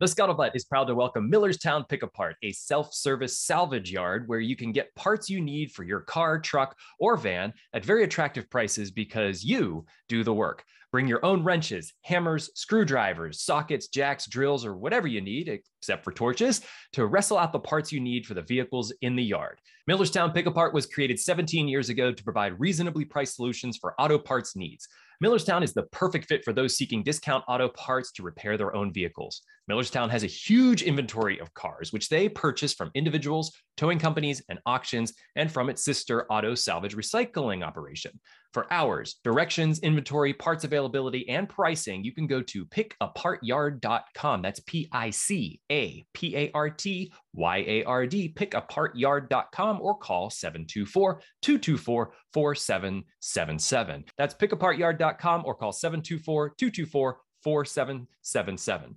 [0.00, 4.56] The Scuttlebutt is proud to welcome Millerstown Pic-A-Part, a self service salvage yard where you
[4.56, 8.90] can get parts you need for your car, truck, or van at very attractive prices
[8.90, 10.64] because you do the work.
[10.90, 16.10] Bring your own wrenches, hammers, screwdrivers, sockets, jacks, drills, or whatever you need, except for
[16.10, 16.62] torches,
[16.94, 19.60] to wrestle out the parts you need for the vehicles in the yard.
[19.88, 24.56] Millerstown Pic-A-Part was created 17 years ago to provide reasonably priced solutions for auto parts
[24.56, 24.88] needs.
[25.22, 28.92] Millerstown is the perfect fit for those seeking discount auto parts to repair their own
[28.92, 29.42] vehicles.
[29.70, 34.58] Millerstown has a huge inventory of cars, which they purchase from individuals, towing companies, and
[34.66, 38.12] auctions, and from its sister auto salvage recycling operation.
[38.52, 44.42] For hours, directions, inventory, parts availability, and pricing, you can go to pickapartyard.com.
[44.42, 49.98] That's P I C A P A R T Y A R D, pickapartyard.com, or
[49.98, 54.04] call 724 224 4777.
[54.16, 58.96] That's pickapartyard.com or call 724 224 4777.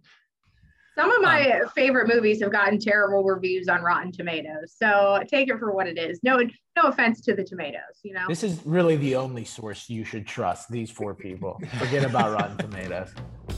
[0.98, 4.73] Some of my um, favorite movies have gotten terrible reviews on Rotten Tomatoes.
[4.76, 6.19] So take it for what it is.
[6.23, 6.40] No,
[6.75, 8.25] no offense to the tomatoes, you know.
[8.28, 10.72] This is really the only source you should trust.
[10.72, 11.62] These four people.
[11.78, 13.14] Forget about Rotten Tomatoes.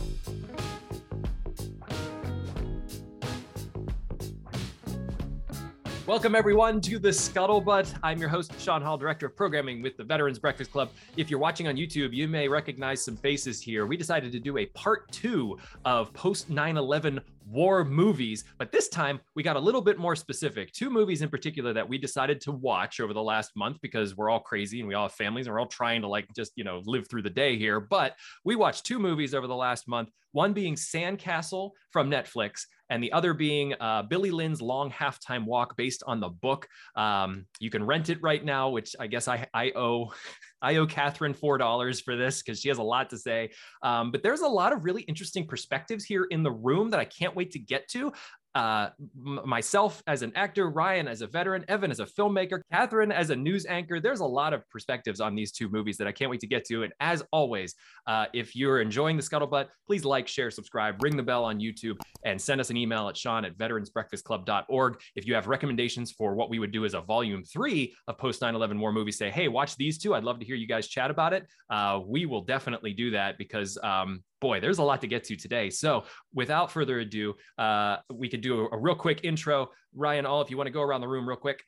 [6.10, 8.00] Welcome, everyone, to the Scuttlebutt.
[8.02, 10.90] I'm your host, Sean Hall, Director of Programming with the Veterans Breakfast Club.
[11.18, 13.86] If you're watching on YouTube, you may recognize some faces here.
[13.86, 18.90] We decided to do a part two of post 9 11 war movies, but this
[18.90, 20.72] time we got a little bit more specific.
[20.72, 24.30] Two movies in particular that we decided to watch over the last month because we're
[24.30, 26.64] all crazy and we all have families and we're all trying to like just, you
[26.64, 27.80] know, live through the day here.
[27.80, 33.04] But we watched two movies over the last month, one being Sandcastle from Netflix and
[33.04, 36.68] the other being uh, Billy Lynn's Long Halftime Walk, based on the book.
[36.96, 40.14] Um, you can rent it right now, which I guess I, I owe.
[40.62, 43.52] I owe Kathryn four dollars for this because she has a lot to say.
[43.84, 47.06] Um, but there's a lot of really interesting perspectives here in the room that I
[47.06, 48.12] can't wait to get to
[48.56, 48.90] uh,
[49.26, 53.30] m- myself as an actor, Ryan as a veteran, Evan as a filmmaker, Kathryn as
[53.30, 54.00] a news anchor.
[54.00, 56.66] There's a lot of perspectives on these two movies that I can't wait to get
[56.66, 56.84] to.
[56.84, 57.76] And as always,
[58.08, 61.98] uh, if you're enjoying the scuttlebutt, please like, share, subscribe, ring the bell on YouTube,
[62.26, 65.00] and send us an email at Sean at veteransbreakfastclub.org.
[65.16, 68.42] If you have recommendations for what we would do as a volume three of post
[68.42, 70.16] 9 11 war movies, say, hey, watch these two.
[70.16, 71.46] I'd love to hear you guys chat about it.
[71.70, 75.36] Uh, we will definitely do that because um, boy, there's a lot to get to
[75.36, 75.70] today.
[75.70, 79.72] So without further ado, uh, we could do a, a, real quick intro.
[79.94, 81.64] Ryan Ahl, if you want to go around the room real quick.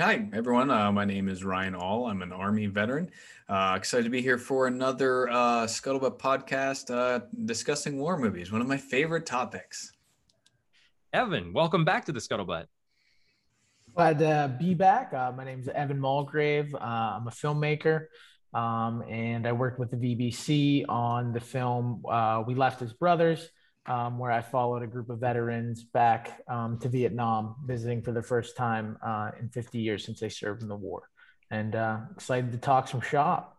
[0.00, 0.70] Hi, everyone.
[0.70, 2.06] Uh, my name is Ryan Ahl.
[2.06, 3.10] I'm an Army veteran.
[3.48, 8.60] Uh, excited to be here for another uh, Scuttlebutt podcast uh, discussing war movies, one
[8.60, 9.92] of my favorite topics.
[11.12, 12.66] Evan, welcome back to the Scuttlebutt.
[13.94, 15.14] Glad to be back.
[15.14, 16.74] Uh, my name is Evan Mulgrave.
[16.74, 18.06] Uh, I'm a filmmaker.
[18.54, 23.48] Um, and I worked with the VBC on the film uh, We Left as Brothers,
[23.86, 28.22] um, where I followed a group of veterans back um, to Vietnam, visiting for the
[28.22, 31.02] first time uh, in 50 years since they served in the war.
[31.50, 33.58] And uh, excited to talk some shop.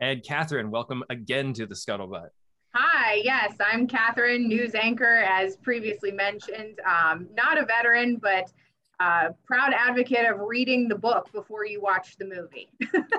[0.00, 2.28] And Kathryn, welcome again to the Scuttlebutt.
[2.74, 6.78] Hi, yes, I'm Kathryn, news anchor, as previously mentioned.
[6.86, 8.52] Um, not a veteran, but
[9.00, 12.68] uh, proud advocate of reading the book before you watch the movie.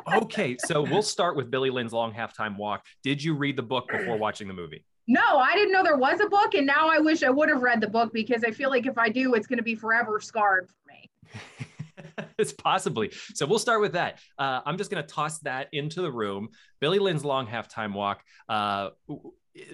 [0.15, 2.85] okay, so we'll start with Billy Lynn's Long Halftime Walk.
[3.03, 4.83] Did you read the book before watching the movie?
[5.07, 7.61] No, I didn't know there was a book, and now I wish I would have
[7.61, 10.19] read the book because I feel like if I do, it's going to be forever
[10.19, 11.67] scarred for me.
[12.37, 13.11] it's possibly.
[13.33, 14.19] So we'll start with that.
[14.37, 16.49] Uh, I'm just going to toss that into the room.
[16.81, 18.21] Billy Lynn's Long Halftime Walk.
[18.49, 18.89] Uh,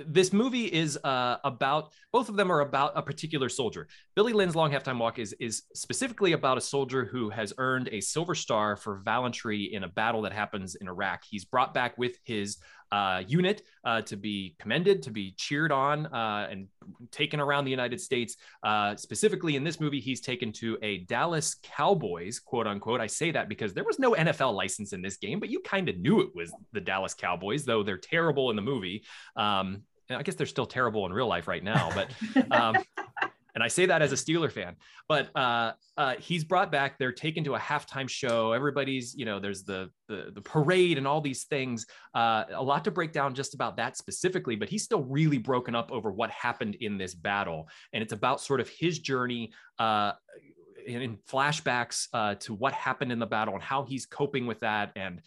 [0.06, 3.88] this movie is uh, about both of them are about a particular soldier.
[4.16, 8.02] Billy Lynn's Long Halftime Walk is is specifically about a soldier who has earned a
[8.02, 11.24] Silver Star for valiantry in a battle that happens in Iraq.
[11.30, 12.58] He's brought back with his
[12.94, 16.68] uh, unit uh, to be commended, to be cheered on, uh, and
[17.10, 18.38] taken around the United States.
[18.62, 23.02] Uh, specifically in this movie, he's taken to a Dallas Cowboys, quote unquote.
[23.02, 25.90] I say that because there was no NFL license in this game, but you kind
[25.90, 29.04] of knew it was the Dallas Cowboys, though they're terrible in the movie.
[29.36, 29.82] Um,
[30.12, 32.76] I guess they're still terrible in real life right now, but um,
[33.56, 34.76] and I say that as a Steeler fan.
[35.08, 36.98] But uh, uh, he's brought back.
[36.98, 38.52] They're taken to a halftime show.
[38.52, 41.86] Everybody's, you know, there's the the, the parade and all these things.
[42.14, 44.56] Uh, a lot to break down just about that specifically.
[44.56, 48.42] But he's still really broken up over what happened in this battle, and it's about
[48.42, 49.52] sort of his journey.
[49.80, 50.14] Uh,
[50.86, 54.60] in, in flashbacks uh, to what happened in the battle and how he's coping with
[54.60, 55.22] that, and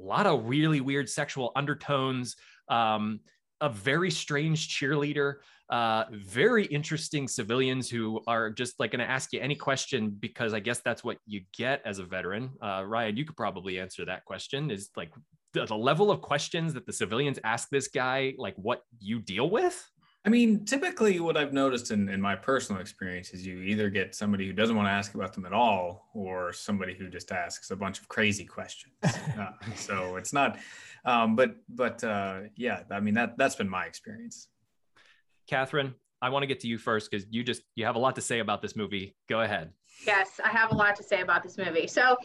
[0.00, 2.36] a lot of really weird sexual undertones.
[2.68, 3.20] Um,
[3.60, 5.36] a very strange cheerleader,
[5.72, 10.52] uh, very interesting civilians who are just like going to ask you any question because
[10.52, 12.50] I guess that's what you get as a veteran.
[12.62, 14.70] Uh, Ryan, you could probably answer that question.
[14.70, 15.10] Is like
[15.54, 19.48] the, the level of questions that the civilians ask this guy, like what you deal
[19.48, 19.82] with.
[20.26, 24.14] I mean, typically, what I've noticed in, in my personal experience is you either get
[24.14, 27.70] somebody who doesn't want to ask about them at all, or somebody who just asks
[27.70, 28.92] a bunch of crazy questions.
[29.02, 30.58] uh, so it's not,
[31.06, 34.48] um, but but uh, yeah, I mean that that's been my experience.
[35.52, 38.14] Kathryn, I want to get to you first because you just you have a lot
[38.14, 39.14] to say about this movie.
[39.28, 39.70] Go ahead.
[40.06, 41.86] Yes, I have a lot to say about this movie.
[41.86, 42.16] So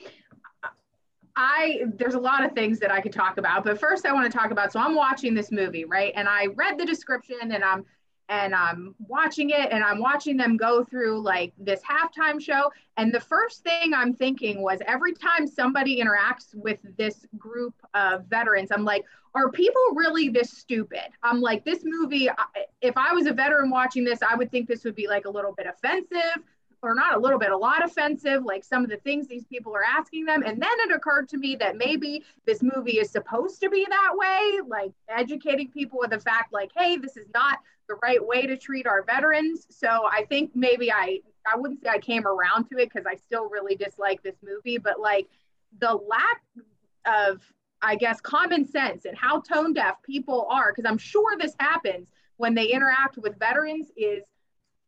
[1.36, 4.32] I there's a lot of things that I could talk about, but first I want
[4.32, 6.14] to talk about so I'm watching this movie, right?
[6.16, 7.86] And I read the description and I'm
[8.30, 13.14] and I'm watching it and I'm watching them go through like this halftime show and
[13.14, 18.70] the first thing I'm thinking was every time somebody interacts with this group of veterans
[18.72, 19.06] I'm like
[19.38, 21.10] are people really this stupid?
[21.24, 22.30] I'm like this movie
[22.82, 25.30] if I was a veteran watching this I would think this would be like a
[25.30, 26.44] little bit offensive
[26.84, 29.76] or not a little bit, a lot offensive, like some of the things these people
[29.76, 30.44] are asking them.
[30.44, 34.12] And then it occurred to me that maybe this movie is supposed to be that
[34.16, 38.46] way, like educating people with the fact, like, hey, this is not the right way
[38.46, 39.66] to treat our veterans.
[39.70, 43.16] So I think maybe I, I wouldn't say I came around to it because I
[43.16, 45.28] still really dislike this movie, but like
[45.80, 46.42] the lack
[47.06, 47.42] of,
[47.82, 52.10] I guess, common sense and how tone deaf people are, because I'm sure this happens
[52.38, 54.24] when they interact with veterans is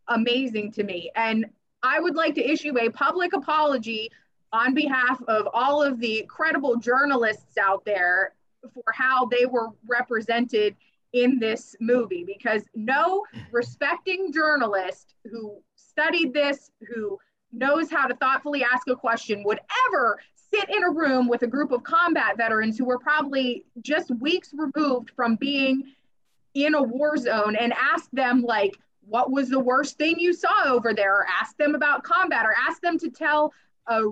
[0.07, 1.11] amazing to me.
[1.15, 1.45] And
[1.83, 4.11] I would like to issue a public apology
[4.51, 8.33] on behalf of all of the credible journalists out there
[8.73, 10.75] for how they were represented
[11.13, 17.17] in this movie because no respecting journalist who studied this, who
[17.51, 20.19] knows how to thoughtfully ask a question, would ever
[20.53, 24.53] sit in a room with a group of combat veterans who were probably just weeks
[24.53, 25.83] removed from being
[26.53, 28.75] in a war zone and ask them, like,
[29.07, 31.15] what was the worst thing you saw over there?
[31.15, 33.53] Or ask them about combat or ask them to tell
[33.87, 34.09] a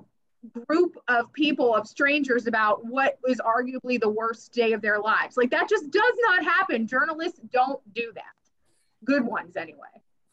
[0.67, 5.37] group of people of strangers about what was arguably the worst day of their lives.
[5.37, 6.87] Like that just does not happen.
[6.87, 8.23] Journalists don't do that.
[9.05, 9.79] Good ones anyway.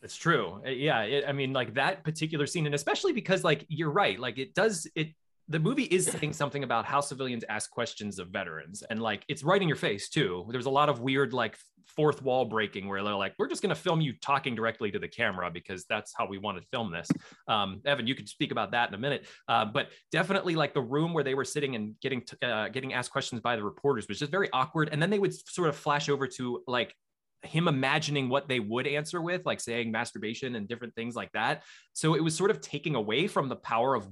[0.02, 0.60] It's true.
[0.64, 4.18] Uh, yeah it, i mean like that particular scene and especially because like you're right.
[4.18, 5.08] Like it does it
[5.48, 9.42] the movie is saying something about how civilians ask questions of veterans and like it's
[9.42, 10.46] right in your face too.
[10.50, 13.74] There's a lot of weird like fourth wall breaking where they're like we're just going
[13.74, 16.90] to film you talking directly to the camera because that's how we want to film
[16.90, 17.08] this.
[17.46, 19.26] Um, evan you could speak about that in a minute.
[19.46, 22.94] Uh, but definitely like the room where they were sitting and getting t- uh, getting
[22.94, 25.76] asked questions by the reporters was just very awkward and then they would sort of
[25.76, 26.94] flash over to like
[27.42, 31.62] him imagining what they would answer with, like saying masturbation and different things like that.
[31.92, 34.08] So it was sort of taking away from the power of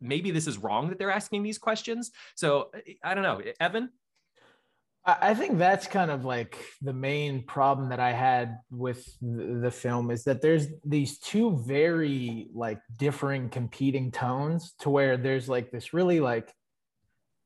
[0.00, 2.10] maybe this is wrong that they're asking these questions.
[2.36, 2.70] So
[3.02, 3.90] I don't know, Evan.
[5.04, 10.10] I think that's kind of like the main problem that I had with the film
[10.10, 15.94] is that there's these two very like differing competing tones to where there's like this
[15.94, 16.52] really like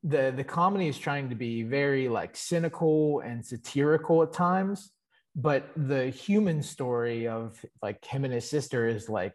[0.02, 4.90] the the comedy is trying to be very like cynical and satirical at times
[5.36, 9.34] but the human story of like him and his sister is like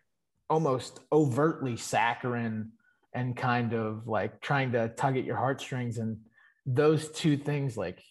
[0.49, 2.71] almost overtly saccharine
[3.17, 6.17] and kind of like trying to tug at your heartstrings and
[6.65, 8.03] those two things like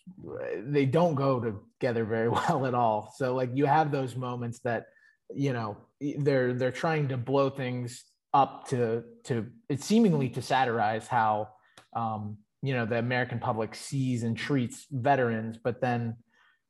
[0.59, 3.15] they don't go together very well at all.
[3.17, 4.87] So like you have those moments that
[5.35, 5.77] you know
[6.19, 11.49] they're they're trying to blow things up to to it's seemingly to satirize how
[11.95, 16.15] um you know the american public sees and treats veterans but then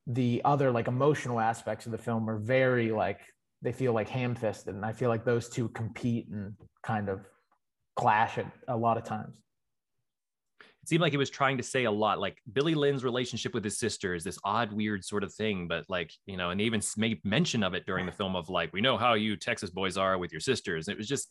[0.06, 3.20] the other like emotional aspects of the film are very like
[3.62, 7.20] they feel like ham-fisted and i feel like those two compete and kind of
[7.96, 9.36] clash at a lot of times.
[10.60, 12.20] It seemed like he was trying to say a lot.
[12.20, 15.84] Like Billy Lynn's relationship with his sister is this odd, weird sort of thing, but
[15.88, 18.72] like you know, and they even made mention of it during the film of like,
[18.72, 20.86] we know how you Texas boys are with your sisters.
[20.86, 21.28] And it was just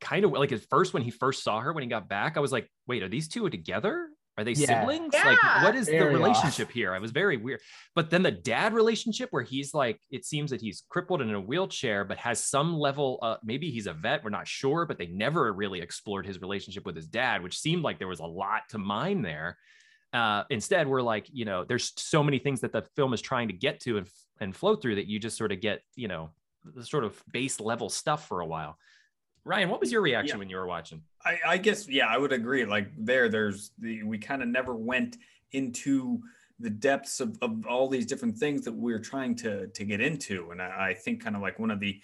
[0.00, 2.40] kind of like at first when he first saw her when he got back, I
[2.40, 4.08] was like, wait, are these two together?
[4.40, 4.80] Are they yeah.
[4.80, 5.12] siblings?
[5.12, 5.24] Yeah.
[5.24, 6.74] Like, what is very the relationship off.
[6.74, 6.94] here?
[6.94, 7.60] I was very weird.
[7.94, 11.36] But then the dad relationship, where he's like, it seems that he's crippled and in
[11.36, 13.18] a wheelchair, but has some level.
[13.20, 14.24] Uh, maybe he's a vet.
[14.24, 17.82] We're not sure, but they never really explored his relationship with his dad, which seemed
[17.82, 19.58] like there was a lot to mine there.
[20.14, 23.48] Uh, instead, we're like, you know, there's so many things that the film is trying
[23.48, 24.08] to get to and
[24.40, 26.30] and flow through that you just sort of get, you know,
[26.64, 28.78] the sort of base level stuff for a while.
[29.44, 30.38] Ryan, what was your reaction yeah.
[30.38, 31.02] when you were watching?
[31.24, 32.64] I, I, guess yeah, I would agree.
[32.64, 35.16] Like there, there's the we kind of never went
[35.52, 36.20] into
[36.58, 40.00] the depths of, of all these different things that we are trying to to get
[40.00, 40.50] into.
[40.50, 42.00] And I, I think kind of like one of the,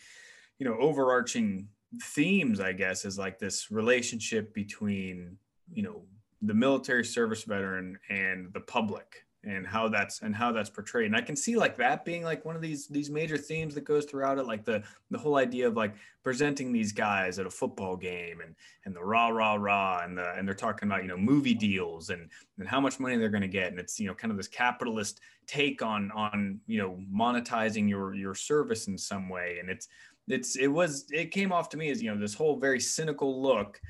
[0.59, 1.69] you know, overarching
[2.03, 5.37] themes, I guess, is like this relationship between,
[5.73, 6.03] you know,
[6.43, 11.07] the military service veteran and the public and how that's and how that's portrayed.
[11.07, 13.85] And i can see like that being like one of these these major themes that
[13.85, 17.51] goes throughout it like the the whole idea of like presenting these guys at a
[17.51, 21.09] football game and and the rah rah rah and the and they're talking about you
[21.09, 23.71] know movie deals and and how much money they're going to get.
[23.71, 28.15] And it's you know kind of this capitalist take on on you know monetizing your
[28.15, 29.59] your service in some way.
[29.61, 29.89] And it's
[30.29, 33.41] it's it was it came off to me as you know this whole very cynical
[33.41, 33.81] look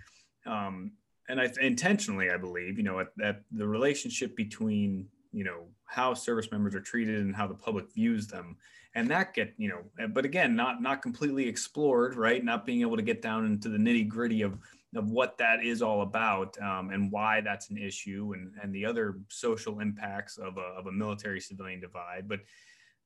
[0.44, 0.92] um
[1.28, 6.14] and I intentionally, I believe, you know, at, at the relationship between you know how
[6.14, 8.56] service members are treated and how the public views them.
[8.94, 12.42] And that get you know but again not not completely explored right?
[12.42, 14.58] Not being able to get down into the nitty gritty of
[14.94, 18.86] of what that is all about um, and why that's an issue and and the
[18.86, 22.26] other social impacts of a, of a military civilian divide.
[22.26, 22.40] But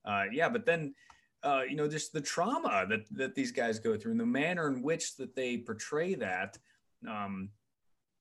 [0.04, 0.94] uh, yeah but then
[1.42, 4.68] uh, you know just the trauma that that these guys go through and the manner
[4.68, 6.56] in which that they portray that
[7.08, 7.48] um,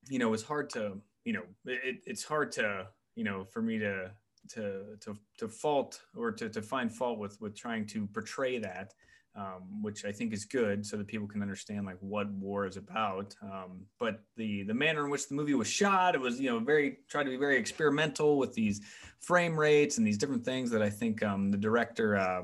[0.08, 2.88] you know is hard to you know it, it's hard to
[3.20, 4.10] you know, for me to
[4.48, 8.94] to to to fault or to to find fault with with trying to portray that,
[9.36, 12.78] um, which I think is good, so that people can understand like what war is
[12.78, 13.36] about.
[13.42, 16.60] Um, but the the manner in which the movie was shot, it was you know
[16.60, 18.80] very tried to be very experimental with these
[19.18, 22.16] frame rates and these different things that I think um, the director.
[22.16, 22.42] Uh,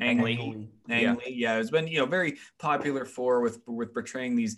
[0.00, 0.38] Ang Lee,
[0.88, 1.56] Ang Lee, yeah.
[1.56, 4.56] yeah, it's been you know very popular for with with portraying these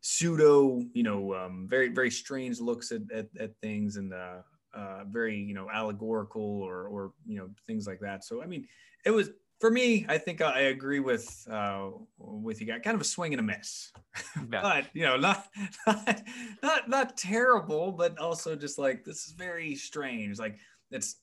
[0.00, 4.42] pseudo, you know, um, very very strange looks at at, at things and uh,
[4.74, 8.24] uh, very you know allegorical or or you know things like that.
[8.24, 8.66] So I mean,
[9.04, 9.30] it was
[9.60, 10.06] for me.
[10.08, 12.80] I think I agree with uh, with you guys.
[12.82, 13.92] Kind of a swing and a miss,
[14.36, 14.62] yeah.
[14.62, 15.46] but you know, not,
[15.86, 16.22] not
[16.62, 20.38] not not terrible, but also just like this is very strange.
[20.38, 20.56] Like
[20.90, 21.16] it's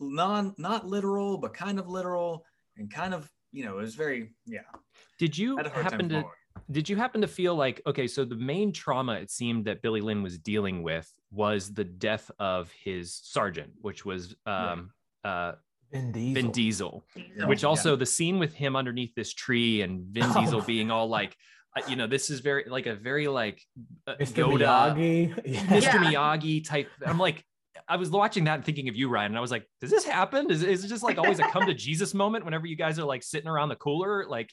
[0.00, 2.44] non not literal, but kind of literal
[2.76, 4.60] and kind of you know it was very yeah.
[5.18, 6.24] Did you happen to?
[6.70, 10.00] Did you happen to feel like okay so the main trauma it seemed that billy
[10.00, 14.90] lynn was dealing with was the death of his sergeant which was um
[15.24, 15.52] uh
[15.90, 16.34] Vin Diesel.
[16.34, 17.04] Vin Diesel,
[17.46, 17.96] which also yeah.
[17.96, 20.40] the scene with him underneath this tree and Vin oh.
[20.40, 21.34] Diesel being all like,
[21.76, 23.62] uh, you know, this is very like a very like
[24.06, 24.44] uh, Mr.
[24.44, 25.60] Yoda, Miyagi, yeah.
[25.60, 25.92] Mr.
[25.92, 26.88] Miyagi type.
[27.06, 27.42] I'm like,
[27.88, 30.04] I was watching that and thinking of you, Ryan, and I was like, does this
[30.04, 30.50] happen?
[30.50, 33.04] Is, is it just like always a come to Jesus moment whenever you guys are
[33.04, 34.50] like sitting around the cooler, like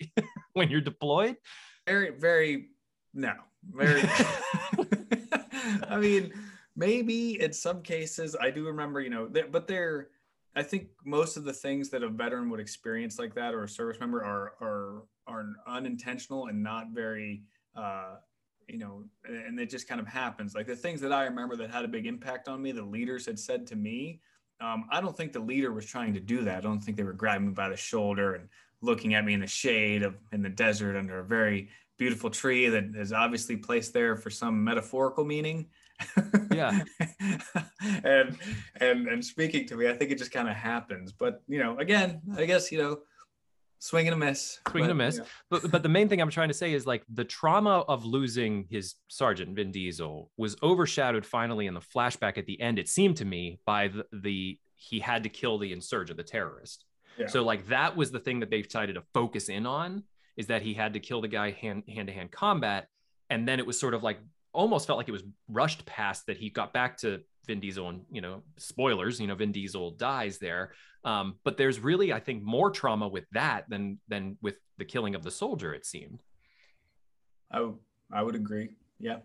[0.54, 1.36] when you're deployed?
[1.88, 2.70] Very, very,
[3.14, 3.34] no,
[3.72, 4.04] very.
[5.90, 6.34] I mean,
[6.76, 10.10] maybe in some cases, I do remember, you know, but they're.
[10.58, 13.70] I think most of the things that a veteran would experience like that or a
[13.70, 17.44] service member are are are unintentional and not very
[17.76, 18.16] uh,
[18.68, 20.56] you know, and it just kind of happens.
[20.56, 23.26] Like the things that I remember that had a big impact on me, the leaders
[23.26, 24.22] had said to me.
[24.62, 26.58] Um, I don't think the leader was trying to do that.
[26.58, 28.48] I don't think they were grabbing me by the shoulder and
[28.86, 32.70] looking at me in the shade of in the desert under a very beautiful tree
[32.70, 35.68] that is obviously placed there for some metaphorical meaning.
[36.54, 36.80] Yeah.
[38.04, 38.38] and
[38.80, 41.12] and and speaking to me, I think it just kind of happens.
[41.12, 43.00] But you know, again, I guess you know,
[43.80, 44.60] swing and a miss.
[44.70, 45.22] Swing and a miss.
[45.50, 48.66] But but the main thing I'm trying to say is like the trauma of losing
[48.70, 52.80] his sergeant Vin Diesel was overshadowed finally in the flashback at the end.
[52.80, 56.86] It seemed to me by the, the he had to kill the insurgent, the terrorist.
[57.18, 57.28] Yeah.
[57.28, 60.04] So like that was the thing that they decided to focus in on
[60.38, 62.88] is that he had to kill the guy hand hand to hand combat,
[63.30, 64.20] and then it was sort of like
[64.54, 68.02] almost felt like it was rushed past that he got back to Vin Diesel and
[68.12, 70.74] you know spoilers you know Vin Diesel dies there.
[71.04, 75.16] Um, but there's really I think more trauma with that than than with the killing
[75.16, 76.24] of the soldier it seemed.
[77.52, 77.78] I, w-
[78.12, 78.70] I would agree.
[79.00, 79.18] Yeah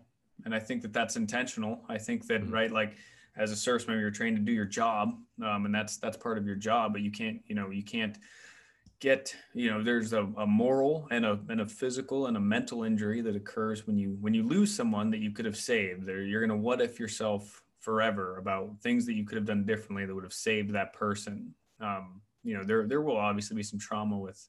[0.45, 1.83] and I think that that's intentional.
[1.89, 2.53] I think that mm-hmm.
[2.53, 2.95] right like
[3.37, 6.37] as a service member you're trained to do your job um, and that's that's part
[6.37, 8.17] of your job but you can't you know you can't
[9.01, 12.83] get you know there's a, a moral and a, and a physical and a mental
[12.83, 16.05] injury that occurs when you when you lose someone that you could have saved.
[16.05, 19.65] There you're going to what if yourself forever about things that you could have done
[19.65, 21.53] differently that would have saved that person.
[21.81, 24.47] Um, you know there there will obviously be some trauma with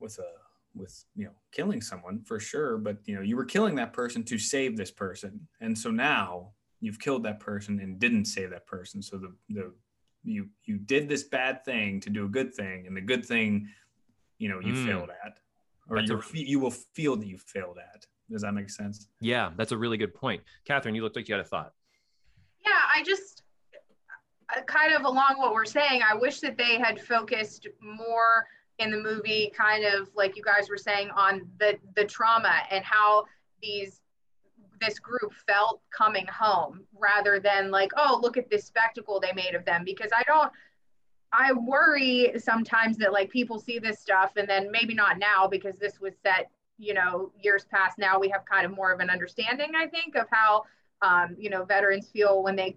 [0.00, 0.42] with a uh,
[0.74, 4.24] with you know killing someone for sure but you know you were killing that person
[4.24, 5.46] to save this person.
[5.60, 9.72] And so now you've killed that person and didn't save that person so the the
[10.26, 13.68] you you did this bad thing to do a good thing, and the good thing,
[14.38, 14.86] you know, you mm.
[14.86, 15.38] failed at,
[15.88, 18.04] or you, a, you will feel that you failed at.
[18.30, 19.06] Does that make sense?
[19.20, 20.42] Yeah, that's a really good point.
[20.68, 21.72] Kathryn, you looked like you had a thought.
[22.64, 23.42] Yeah, I just
[24.56, 28.46] uh, kind of along what we're saying, I wish that they had focused more
[28.78, 32.84] in the movie, kind of like you guys were saying, on the the trauma and
[32.84, 33.24] how
[33.62, 34.00] these
[34.80, 39.54] this group felt coming home rather than like, oh, look at this spectacle they made
[39.54, 39.84] of them.
[39.84, 40.52] Because I don't,
[41.32, 45.76] I worry sometimes that like people see this stuff and then maybe not now because
[45.76, 49.10] this was set, you know, years past now we have kind of more of an
[49.10, 50.64] understanding, I think, of how,
[51.02, 52.76] um, you know, veterans feel when they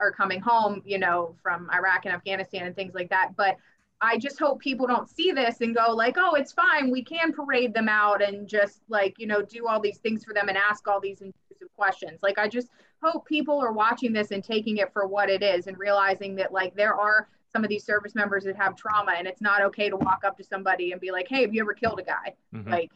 [0.00, 3.36] are coming home, you know, from Iraq and Afghanistan and things like that.
[3.36, 3.56] But
[4.00, 6.90] I just hope people don't see this and go like, oh, it's fine.
[6.90, 10.34] We can parade them out and just like, you know, do all these things for
[10.34, 12.20] them and ask all these intrusive questions.
[12.22, 12.68] Like, I just
[13.02, 16.52] hope people are watching this and taking it for what it is and realizing that
[16.52, 19.88] like there are some of these service members that have trauma and it's not okay
[19.88, 22.34] to walk up to somebody and be like, hey, have you ever killed a guy?
[22.54, 22.70] Mm-hmm.
[22.70, 22.90] Like,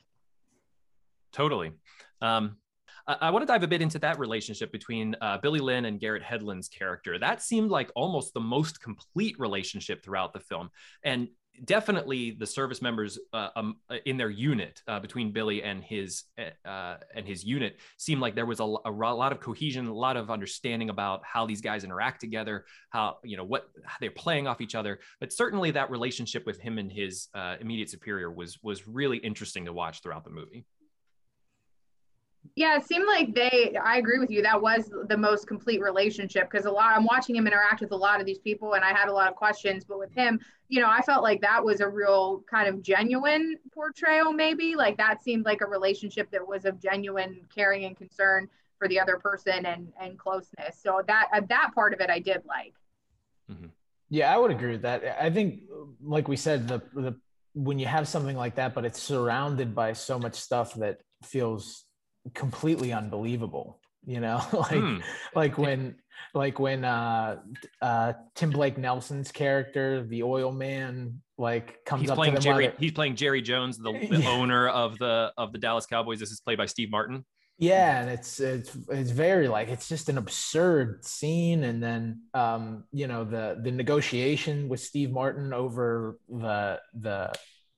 [1.33, 1.73] totally.
[2.21, 2.57] Um,
[3.07, 6.23] I want to dive a bit into that relationship between uh, Billy Lynn and Garrett
[6.23, 7.19] Hedlund's character.
[7.19, 10.71] That seemed like almost the most complete relationship throughout the film.
[11.03, 11.29] And
[11.65, 16.25] definitely the service members uh, um, uh, in their unit uh, between Billy and his
[16.39, 19.95] uh, uh and his unit seemed like there was a, a, lot of cohesion, a
[19.95, 23.69] lot of understanding about how these guys interact together, how you know what
[24.01, 25.01] they're playing off each other.
[25.21, 29.65] But certainly that relationship with him and his uh, immediate superior was was really interesting
[29.67, 30.65] to watch throughout the movie.
[32.57, 34.43] Yeah, it seemed like they, I agree with you.
[34.43, 37.97] That was the most complete relationship because a lot, I'm watching him interact with a
[37.97, 39.85] lot of these people and I had a lot of questions.
[39.85, 43.57] But with him, you know, I felt like that was a real kind of genuine
[43.73, 44.75] portrayal, maybe.
[44.75, 48.99] Like that seemed like a relationship that was of genuine caring and concern for the
[48.99, 50.81] other person and, and closeness.
[50.83, 52.75] So that, uh, that part of it I did like.
[53.51, 53.67] Mm-hmm.
[54.11, 55.05] Yeah, I would agree with that.
[55.21, 55.61] I think,
[56.03, 57.15] like we said, the, the,
[57.55, 61.85] when you have something like that, but it's surrounded by so much stuff that feels
[62.35, 65.03] completely unbelievable you know like mm.
[65.35, 65.95] like when
[66.35, 67.37] like when uh
[67.83, 72.67] uh tim blake nelson's character the oil man like comes he's up playing to jerry
[72.67, 72.77] mother.
[72.79, 74.29] he's playing jerry jones the, the yeah.
[74.29, 77.25] owner of the of the dallas cowboys this is played by steve martin
[77.59, 82.85] yeah and it's it's it's very like it's just an absurd scene and then um
[82.93, 87.33] you know the the negotiation with steve martin over the the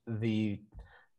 [0.06, 0.60] the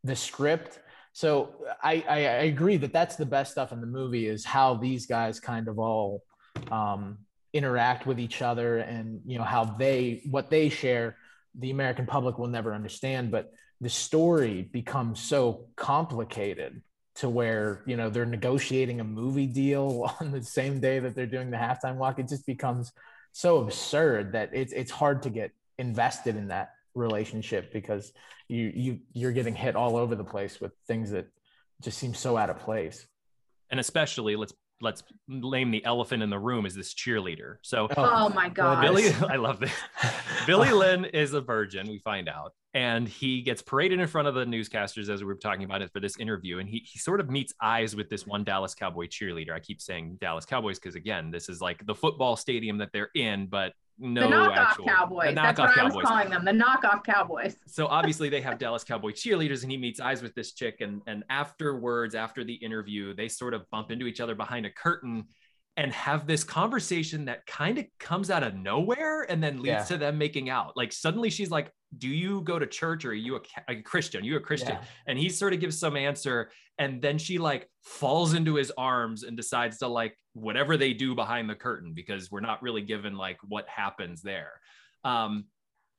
[0.04, 0.80] the script
[1.14, 4.76] so I, I, I agree that that's the best stuff in the movie is how
[4.76, 6.24] these guys kind of all
[6.72, 7.20] um,
[7.54, 11.16] interact with each other and you know how they what they share
[11.60, 16.82] the American public will never understand, but the story becomes so complicated
[17.16, 21.26] to where you know they're negotiating a movie deal on the same day that they're
[21.28, 22.20] doing the halftime walk.
[22.20, 22.92] It just becomes
[23.34, 28.14] so absurd that it's it's hard to get invested in that relationship because
[28.48, 31.28] you you you're getting hit all over the place with things that
[31.82, 33.08] just seem so out of place.
[33.70, 37.56] And especially let's let's name the elephant in the room is this cheerleader.
[37.62, 39.72] So oh, oh my god billy i love this.
[40.46, 44.36] Billy lynn is a virgin we find out and he gets paraded in front of
[44.36, 47.22] the newscasters as we were talking about it for this interview and he, he sort
[47.22, 49.54] of meets eyes with this one dallas cowboy cheerleader.
[49.54, 53.12] I keep saying dallas cowboys because again this is like the football stadium that they're
[53.16, 55.36] in but no the knockoff actual, cowboys.
[55.36, 55.94] That's what cowboys.
[55.94, 57.56] I was calling them, the knockoff cowboys.
[57.68, 61.02] So obviously they have Dallas Cowboy cheerleaders, and he meets eyes with this chick, and
[61.08, 65.26] and afterwards, after the interview, they sort of bump into each other behind a curtain,
[65.76, 69.84] and have this conversation that kind of comes out of nowhere and then leads yeah.
[69.84, 70.78] to them making out.
[70.78, 74.22] Like suddenly she's like, "Do you go to church or are you a, a Christian?
[74.22, 74.84] Are you a Christian?" Yeah.
[75.08, 79.24] And he sort of gives some answer, and then she like falls into his arms
[79.24, 83.16] and decides to like whatever they do behind the curtain because we're not really given
[83.16, 84.54] like what happens there.
[85.04, 85.46] Um,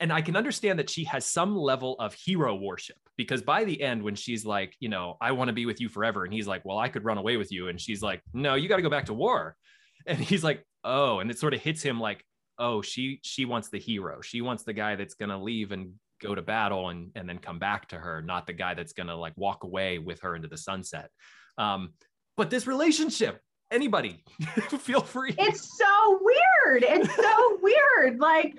[0.01, 3.81] and I can understand that she has some level of hero worship because by the
[3.81, 6.47] end, when she's like, you know, I want to be with you forever, and he's
[6.47, 8.83] like, well, I could run away with you, and she's like, no, you got to
[8.83, 9.57] go back to war,
[10.07, 12.25] and he's like, oh, and it sort of hits him like,
[12.59, 16.35] oh, she she wants the hero, she wants the guy that's gonna leave and go
[16.35, 19.33] to battle and and then come back to her, not the guy that's gonna like
[19.37, 21.11] walk away with her into the sunset.
[21.59, 21.95] Um,
[22.37, 24.25] but this relationship, anybody,
[24.81, 25.35] feel free.
[25.39, 26.85] It's so weird.
[26.85, 28.19] It's so weird.
[28.19, 28.57] Like,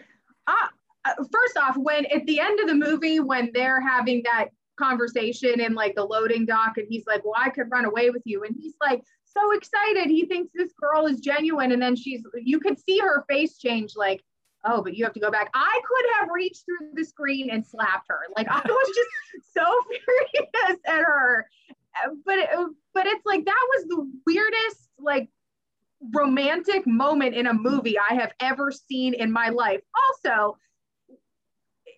[0.48, 0.68] uh,
[1.06, 5.60] uh, first off, when at the end of the movie, when they're having that conversation
[5.60, 8.44] in like the loading dock, and he's like, Well, I could run away with you.
[8.44, 9.04] And he's like,
[9.36, 10.08] so excited.
[10.08, 11.72] He thinks this girl is genuine.
[11.72, 14.24] And then she's, you could see her face change, like,
[14.64, 15.50] oh, but you have to go back.
[15.54, 18.20] I could have reached through the screen and slapped her.
[18.36, 21.48] Like, I was just so furious at her.
[22.26, 22.50] But, it,
[22.94, 25.30] but it's like, that was the weirdest, like,
[26.14, 29.82] romantic moment in a movie I have ever seen in my life.
[30.08, 30.58] Also,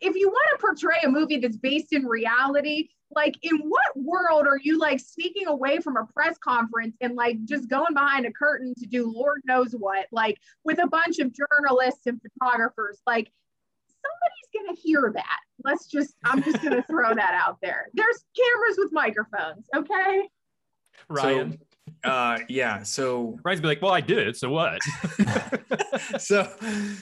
[0.01, 4.47] if you want to portray a movie that's based in reality, like in what world
[4.47, 8.31] are you like sneaking away from a press conference and like just going behind a
[8.31, 13.01] curtain to do Lord knows what, like with a bunch of journalists and photographers?
[13.07, 13.31] Like
[13.87, 15.39] somebody's gonna hear that.
[15.63, 17.87] Let's just, I'm just gonna throw that out there.
[17.93, 20.27] There's cameras with microphones, okay?
[21.09, 21.51] Ryan.
[21.53, 21.66] So-
[22.03, 24.79] uh yeah so Ryan's be like well i did so what
[26.19, 26.49] so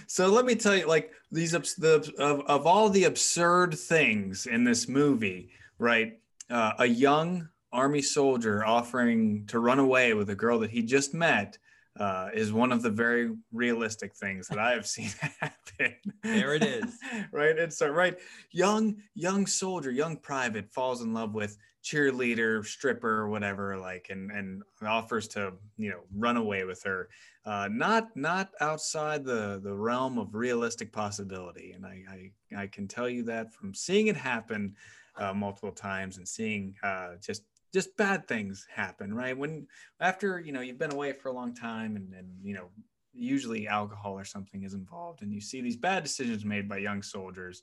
[0.08, 4.64] so let me tell you like these the of, of all the absurd things in
[4.64, 6.20] this movie right
[6.50, 11.14] uh, a young army soldier offering to run away with a girl that he just
[11.14, 11.58] met
[12.00, 15.96] uh, is one of the very realistic things that I have seen happen.
[16.24, 16.98] There it is.
[17.32, 17.58] right.
[17.58, 18.18] It's a right
[18.52, 24.64] young young soldier, young private falls in love with cheerleader, stripper, whatever, like, and and
[24.82, 27.10] offers to you know run away with her.
[27.46, 32.88] Uh, not not outside the the realm of realistic possibility, and I I, I can
[32.88, 34.76] tell you that from seeing it happen
[35.18, 39.38] uh, multiple times and seeing uh, just just bad things happen, right?
[39.38, 39.68] When
[40.00, 42.70] after you know you've been away for a long time and and you know
[43.14, 47.04] usually alcohol or something is involved, and you see these bad decisions made by young
[47.04, 47.62] soldiers.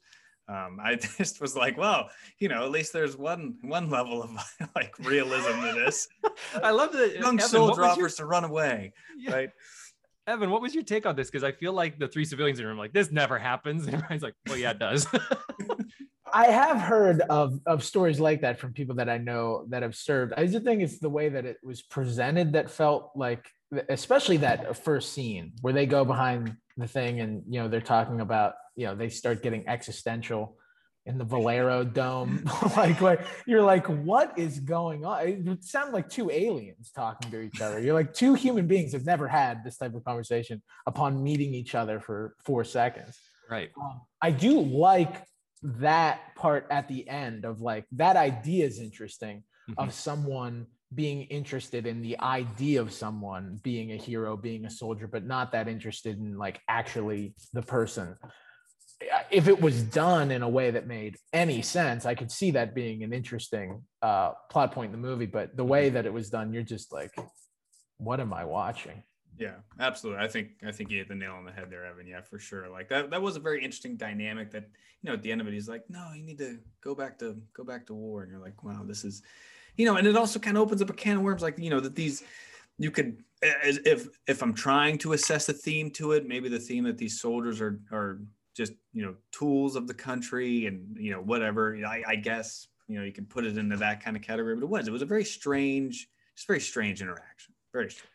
[0.49, 4.31] Um, I just was like, well, you know, at least there's one one level of
[4.75, 6.09] like realism to this.
[6.63, 9.33] I love that young Evan, soldier your, to run away, yeah.
[9.33, 9.51] right?
[10.27, 11.31] Evan, what was your take on this?
[11.31, 13.95] Because I feel like the three civilians in the room, like this never happens, and
[13.95, 15.07] everybody's like, well, yeah, it does.
[16.35, 19.95] I have heard of of stories like that from people that I know that have
[19.95, 20.33] served.
[20.37, 23.47] I just think it's the way that it was presented that felt like,
[23.89, 28.21] especially that first scene where they go behind the thing and you know they're talking
[28.21, 30.57] about you know they start getting existential
[31.05, 32.45] in the Valero Dome.
[32.77, 35.27] like, like you're like, what is going on?
[35.27, 37.81] It sounded like two aliens talking to each other.
[37.81, 41.75] You're like two human beings have never had this type of conversation upon meeting each
[41.75, 43.19] other for four seconds.
[43.51, 43.71] Right.
[43.81, 45.25] Um, I do like
[45.63, 49.81] that part at the end of like that idea is interesting mm-hmm.
[49.81, 55.07] of someone being interested in the idea of someone being a hero being a soldier
[55.07, 58.17] but not that interested in like actually the person
[59.31, 62.75] if it was done in a way that made any sense i could see that
[62.75, 66.31] being an interesting uh, plot point in the movie but the way that it was
[66.31, 67.15] done you're just like
[67.99, 69.03] what am i watching
[69.39, 70.23] yeah, absolutely.
[70.23, 72.07] I think I think you hit the nail on the head there, Evan.
[72.07, 72.69] Yeah, for sure.
[72.69, 74.65] Like that that was a very interesting dynamic that,
[75.01, 77.19] you know, at the end of it, he's like, No, you need to go back
[77.21, 78.23] to go back to war.
[78.23, 79.23] And you're like, wow, this is
[79.77, 81.71] you know, and it also kind of opens up a can of worms, like, you
[81.71, 82.23] know, that these
[82.79, 86.85] you could if if I'm trying to assess a theme to it, maybe the theme
[86.85, 88.21] that these soldiers are are
[88.57, 91.77] just, you know, tools of the country and you know, whatever.
[91.87, 94.63] I, I guess, you know, you can put it into that kind of category, but
[94.63, 94.89] it was.
[94.89, 97.55] It was a very strange, just very strange interaction.
[97.73, 98.09] Very strange.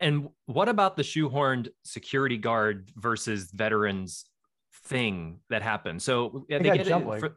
[0.00, 4.26] And what about the shoehorned security guard versus veterans
[4.84, 6.02] thing that happened?
[6.02, 7.36] So yeah, they, they get jumped, like, for,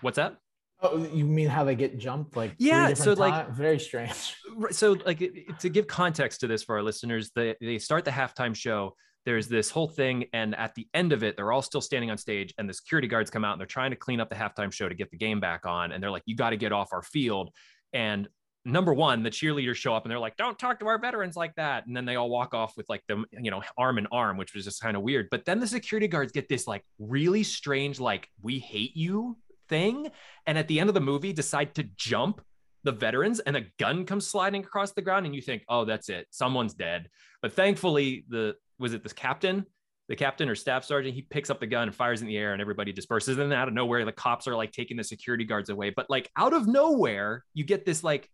[0.00, 0.38] what's that?
[0.84, 2.36] Oh, you mean how they get jumped?
[2.36, 4.36] Like yeah, so like very strange.
[4.70, 5.18] So like
[5.58, 8.94] to give context to this for our listeners, they they start the halftime show.
[9.24, 12.18] There's this whole thing, and at the end of it, they're all still standing on
[12.18, 14.72] stage, and the security guards come out and they're trying to clean up the halftime
[14.72, 16.92] show to get the game back on, and they're like, "You got to get off
[16.92, 17.50] our field."
[17.92, 18.28] And
[18.64, 21.54] number one, the cheerleaders show up and they're like, don't talk to our veterans like
[21.56, 21.86] that.
[21.86, 24.54] And then they all walk off with like them, you know, arm in arm, which
[24.54, 25.28] was just kind of weird.
[25.30, 29.36] But then the security guards get this like really strange, like, we hate you
[29.68, 30.08] thing.
[30.46, 32.40] And at the end of the movie, decide to jump
[32.84, 35.26] the veterans and a gun comes sliding across the ground.
[35.26, 36.26] And you think, oh, that's it.
[36.30, 37.08] Someone's dead.
[37.42, 39.66] But thankfully, the was it this captain?
[40.08, 42.52] The captain or staff sergeant, he picks up the gun and fires in the air,
[42.52, 43.38] and everybody disperses.
[43.38, 45.90] And then out of nowhere, the cops are like taking the security guards away.
[45.90, 48.28] But like out of nowhere, you get this like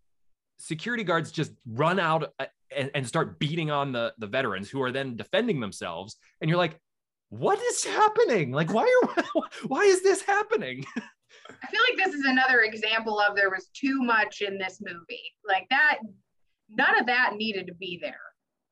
[0.58, 4.82] security guards just run out uh, and, and start beating on the, the veterans who
[4.82, 6.16] are then defending themselves.
[6.40, 6.76] And you're like,
[7.30, 8.50] what is happening?
[8.50, 9.24] Like, why are
[9.66, 10.84] why is this happening?
[10.96, 15.22] I feel like this is another example of there was too much in this movie.
[15.46, 15.98] Like that,
[16.68, 18.20] none of that needed to be there.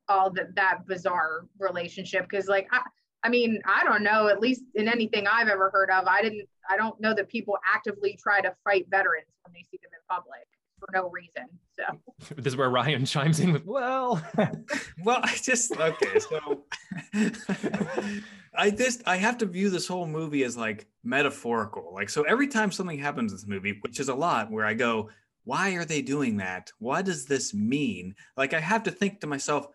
[0.09, 2.81] All that that bizarre relationship, because like I,
[3.23, 4.29] I mean, I don't know.
[4.29, 6.49] At least in anything I've ever heard of, I didn't.
[6.71, 10.01] I don't know that people actively try to fight veterans when they see them in
[10.09, 10.47] public
[10.79, 11.49] for no reason.
[11.79, 14.23] So this is where Ryan chimes in with, well,
[15.05, 16.19] well, I just okay.
[16.19, 16.65] So
[18.55, 21.93] I just I have to view this whole movie as like metaphorical.
[21.95, 24.75] Like so, every time something happens in this movie, which is a lot, where I
[24.75, 25.11] go,
[25.45, 26.71] why are they doing that?
[26.79, 28.15] What does this mean?
[28.37, 29.67] Like I have to think to myself,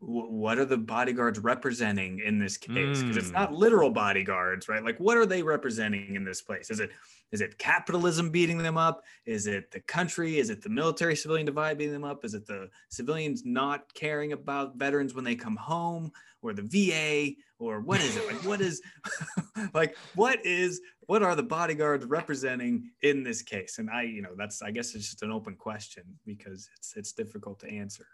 [0.00, 3.02] what are the bodyguards representing in this case?
[3.02, 3.18] Because mm.
[3.18, 3.34] it's hmm.
[3.34, 4.82] not literal bodyguards right?
[4.82, 6.70] Like what are they representing in this place?
[6.70, 6.90] Is it
[7.32, 9.04] is it capitalism beating them up?
[9.26, 10.38] Is it the country?
[10.38, 12.24] Is it the military civilian divide beating them up?
[12.24, 16.10] Is it the civilians not caring about veterans when they come home?
[16.42, 18.26] Or the va or what is it?
[18.26, 18.80] Like what is
[19.74, 23.78] like what is what are the bodyguards representing in this case?
[23.78, 27.12] And i you know that's i guess it's just an open question because it's it's
[27.12, 28.06] difficult to answer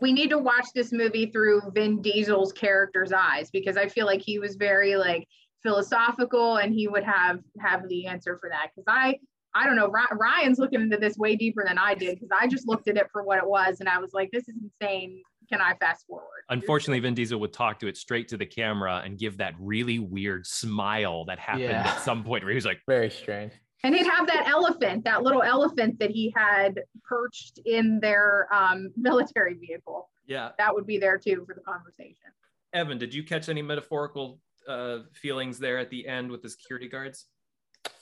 [0.00, 4.20] we need to watch this movie through Vin Diesel's character's eyes because I feel like
[4.20, 5.26] he was very like
[5.62, 8.70] philosophical and he would have have the answer for that.
[8.74, 9.18] Because I
[9.54, 12.66] I don't know Ryan's looking into this way deeper than I did because I just
[12.66, 15.22] looked at it for what it was and I was like this is insane.
[15.48, 16.26] Can I fast forward?
[16.48, 19.98] Unfortunately Vin Diesel would talk to it straight to the camera and give that really
[19.98, 21.88] weird smile that happened yeah.
[21.88, 25.22] at some point where he was like very strange and he'd have that elephant, that
[25.22, 30.08] little elephant that he had perched in their um, military vehicle.
[30.26, 30.50] Yeah.
[30.58, 32.30] That would be there too for the conversation.
[32.72, 36.88] Evan, did you catch any metaphorical uh, feelings there at the end with the security
[36.88, 37.26] guards?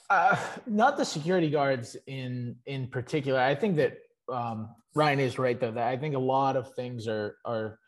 [0.09, 3.39] Uh, not the security guards in in particular.
[3.39, 3.97] I think that
[4.31, 5.71] um, Ryan is right though.
[5.71, 7.79] That I think a lot of things are are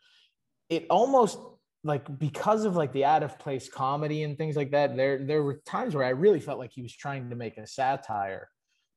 [0.70, 1.38] it almost
[1.84, 4.96] like because of like the out of place comedy and things like that.
[4.96, 7.66] There there were times where I really felt like he was trying to make a
[7.66, 8.48] satire,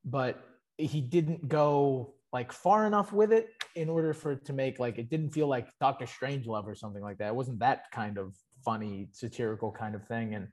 [0.04, 0.44] but
[0.78, 4.98] he didn't go like far enough with it in order for it to make like
[4.98, 7.28] it didn't feel like Doctor Strangelove or something like that.
[7.28, 10.48] It wasn't that kind of funny satirical kind of thing and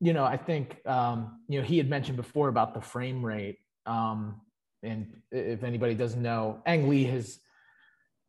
[0.00, 3.58] you know i think um you know he had mentioned before about the frame rate
[3.86, 4.40] um
[4.82, 7.40] and if anybody doesn't know ang lee has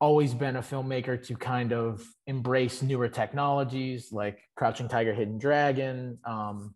[0.02, 6.18] always been a filmmaker to kind of embrace newer technologies like crouching tiger hidden dragon
[6.26, 6.76] um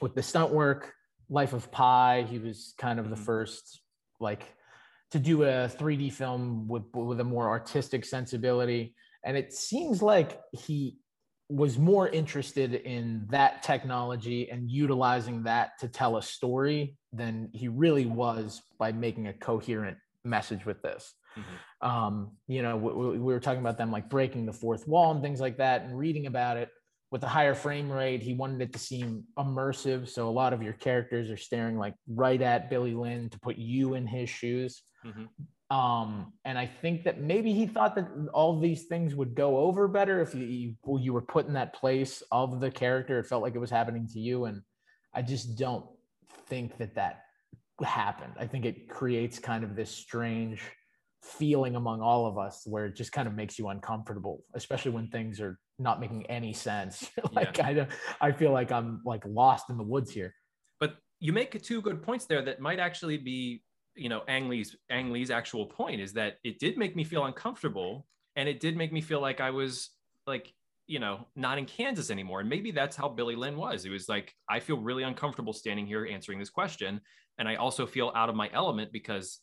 [0.00, 0.94] with the stunt work
[1.28, 2.26] life of pi.
[2.28, 3.80] He was kind of the first
[4.20, 4.44] like
[5.10, 8.94] to do a 3d film with with a more artistic sensibility.
[9.24, 10.98] And it seems like he
[11.48, 17.68] was more interested in that technology and utilizing that to tell a story than he
[17.68, 21.14] really was by making a coherent message with this.
[21.36, 21.88] Mm-hmm.
[21.88, 25.22] Um, you know, we, we, were talking about them like breaking the fourth wall and
[25.22, 26.70] things like that, and reading about it
[27.10, 28.22] with a higher frame rate.
[28.22, 31.94] He wanted it to seem immersive, so a lot of your characters are staring like
[32.08, 34.82] right at Billy Lynn to put you in his shoes.
[35.04, 35.24] Mm-hmm.
[35.76, 39.88] Um, and I think that maybe he thought that all these things would go over
[39.88, 43.18] better if you, you were put in that place of the character.
[43.18, 44.62] It felt like it was happening to you, and
[45.12, 45.84] I just don't
[46.46, 47.22] think that that
[47.84, 48.34] happened.
[48.38, 50.62] I think it creates kind of this strange
[51.26, 55.08] feeling among all of us where it just kind of makes you uncomfortable, especially when
[55.08, 57.10] things are not making any sense.
[57.32, 57.86] like yeah.
[58.20, 60.34] I, I feel like I'm like lost in the woods here.
[60.78, 63.62] But you make two good points there that might actually be
[63.94, 67.24] you know Ang Lee's Ang Lee's actual point is that it did make me feel
[67.24, 69.90] uncomfortable and it did make me feel like I was
[70.26, 70.52] like
[70.86, 74.08] you know not in Kansas anymore and maybe that's how Billy Lynn was it was
[74.08, 77.00] like I feel really uncomfortable standing here answering this question
[77.38, 79.40] and I also feel out of my element because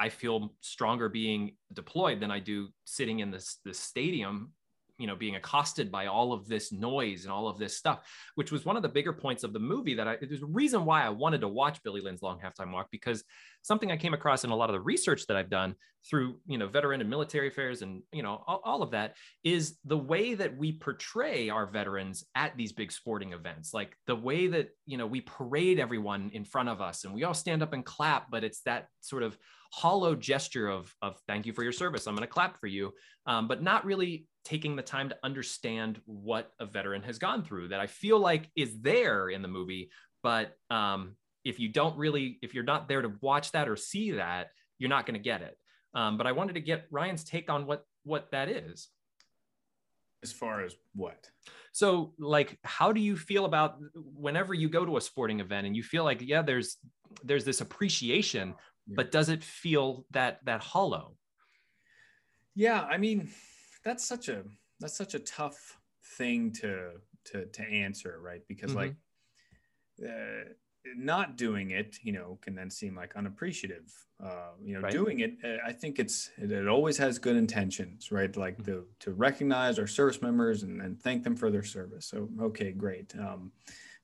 [0.00, 4.52] I feel stronger being deployed than I do sitting in this this stadium
[5.00, 8.00] you know being accosted by all of this noise and all of this stuff
[8.34, 10.84] which was one of the bigger points of the movie that i there's a reason
[10.84, 13.24] why i wanted to watch billy lynn's long halftime walk because
[13.62, 15.74] something i came across in a lot of the research that i've done
[16.08, 19.78] through you know veteran and military affairs and you know all, all of that is
[19.86, 24.48] the way that we portray our veterans at these big sporting events like the way
[24.48, 27.72] that you know we parade everyone in front of us and we all stand up
[27.72, 29.36] and clap but it's that sort of
[29.72, 32.92] hollow gesture of, of thank you for your service i'm going to clap for you
[33.26, 37.68] um, but not really taking the time to understand what a veteran has gone through
[37.68, 39.90] that I feel like is there in the movie.
[40.22, 44.12] But um, if you don't really, if you're not there to watch that or see
[44.12, 45.56] that, you're not going to get it.
[45.94, 48.88] Um, but I wanted to get Ryan's take on what what that is.
[50.22, 51.30] As far as what?
[51.72, 55.74] So, like, how do you feel about whenever you go to a sporting event and
[55.74, 56.76] you feel like, yeah, there's
[57.24, 58.54] there's this appreciation,
[58.90, 58.96] yeah.
[58.96, 61.16] but does it feel that that hollow?
[62.54, 63.30] Yeah, I mean,
[63.84, 64.42] that's such a
[64.80, 65.78] that's such a tough
[66.18, 66.92] thing to
[67.26, 68.42] to to answer, right?
[68.48, 68.78] Because mm-hmm.
[68.78, 68.94] like
[70.04, 70.50] uh,
[70.96, 73.92] not doing it, you know, can then seem like unappreciative.
[74.22, 74.92] Uh, you know, right.
[74.92, 78.34] doing it, uh, I think it's it, it, always has good intentions, right?
[78.36, 78.72] Like mm-hmm.
[78.72, 82.06] to to recognize our service members and, and thank them for their service.
[82.06, 83.14] So okay, great.
[83.18, 83.52] Um,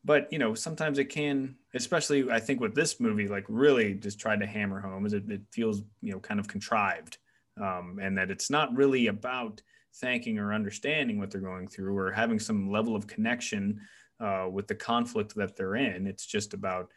[0.06, 4.20] but you know, sometimes it can, especially I think with this movie, like really just
[4.20, 7.18] tried to hammer home is it, it feels you know kind of contrived
[7.60, 9.60] um, and that it's not really about
[9.96, 13.80] thanking or understanding what they're going through or having some level of connection
[14.20, 16.06] uh, with the conflict that they're in.
[16.06, 16.88] It's just about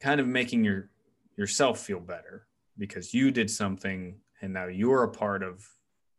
[0.00, 0.90] kind of making your
[1.36, 2.46] yourself feel better
[2.78, 5.66] because you did something and now you're a part of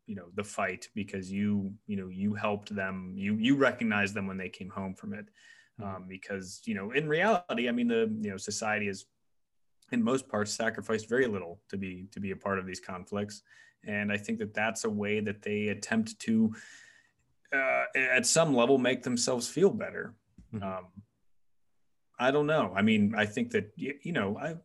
[0.06, 4.28] you know the fight because you you know you helped them you you recognized them
[4.28, 5.28] when they came home from it.
[5.84, 9.06] Um, because you know in reality i mean the you know society is
[9.92, 13.44] in most parts sacrificed very little to be to be a part of these conflicts
[13.86, 16.54] and i think that that's a way that they attempt to
[17.54, 20.14] uh, at some level make themselves feel better
[20.54, 20.64] mm-hmm.
[20.64, 20.86] um,
[22.20, 24.56] i don't know i mean i think that you know i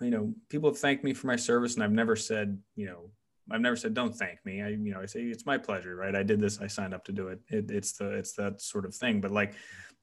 [0.00, 3.10] you know people have thanked me for my service and i've never said you know
[3.50, 4.62] I've never said don't thank me.
[4.62, 6.14] I you know I say it's my pleasure, right?
[6.14, 6.60] I did this.
[6.60, 7.40] I signed up to do it.
[7.48, 9.20] it it's the it's that sort of thing.
[9.20, 9.54] But like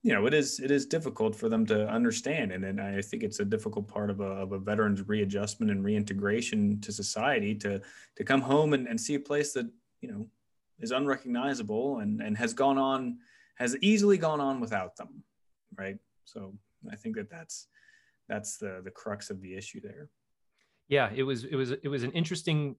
[0.03, 3.23] you know, it is it is difficult for them to understand, and, and I think
[3.23, 7.81] it's a difficult part of a, of a veteran's readjustment and reintegration to society to
[8.17, 9.65] to come home and, and see a place that
[10.01, 10.27] you know
[10.79, 13.17] is unrecognizable and and has gone on
[13.55, 15.23] has easily gone on without them,
[15.77, 15.97] right?
[16.25, 16.53] So
[16.91, 17.67] I think that that's
[18.27, 20.09] that's the the crux of the issue there.
[20.89, 22.75] Yeah, it was it was it was an interesting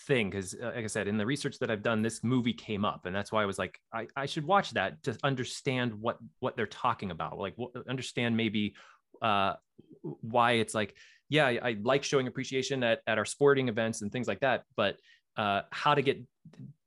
[0.00, 2.84] thing because uh, like i said in the research that i've done this movie came
[2.84, 6.18] up and that's why i was like i, I should watch that to understand what
[6.40, 8.74] what they're talking about like what, understand maybe
[9.22, 9.54] uh
[10.02, 10.94] why it's like
[11.28, 14.64] yeah I, I, like showing appreciation at, at our sporting events and things like that
[14.76, 14.96] but
[15.36, 16.20] uh how to get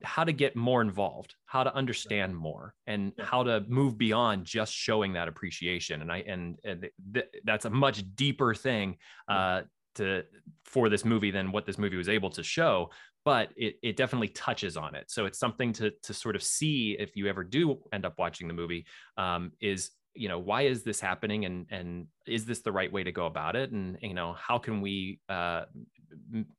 [0.03, 4.73] how to get more involved how to understand more and how to move beyond just
[4.73, 9.61] showing that appreciation and i and, and th- that's a much deeper thing uh
[9.95, 10.23] to
[10.63, 12.89] for this movie than what this movie was able to show
[13.25, 16.95] but it, it definitely touches on it so it's something to to sort of see
[16.99, 18.85] if you ever do end up watching the movie
[19.17, 23.03] um, is you know why is this happening and and is this the right way
[23.03, 25.63] to go about it and you know how can we uh,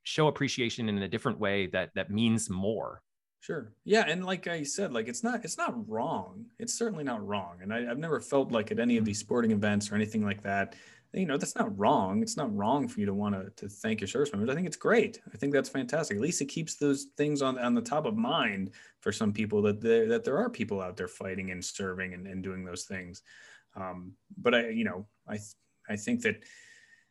[0.02, 3.02] show appreciation in a different way that that means more
[3.42, 3.72] Sure.
[3.84, 6.44] Yeah, and like I said, like it's not it's not wrong.
[6.58, 7.60] It's certainly not wrong.
[7.62, 10.42] And I, have never felt like at any of these sporting events or anything like
[10.42, 10.74] that
[11.12, 12.22] you know that's not wrong.
[12.22, 14.50] It's not wrong for you to want to, to thank your service members.
[14.50, 15.20] I think it's great.
[15.32, 16.16] I think that's fantastic.
[16.16, 18.70] At least it keeps those things on, on the top of mind
[19.00, 22.26] for some people that there that there are people out there fighting and serving and,
[22.26, 23.22] and doing those things.
[23.76, 25.38] Um, but i you know i
[25.88, 26.42] i think that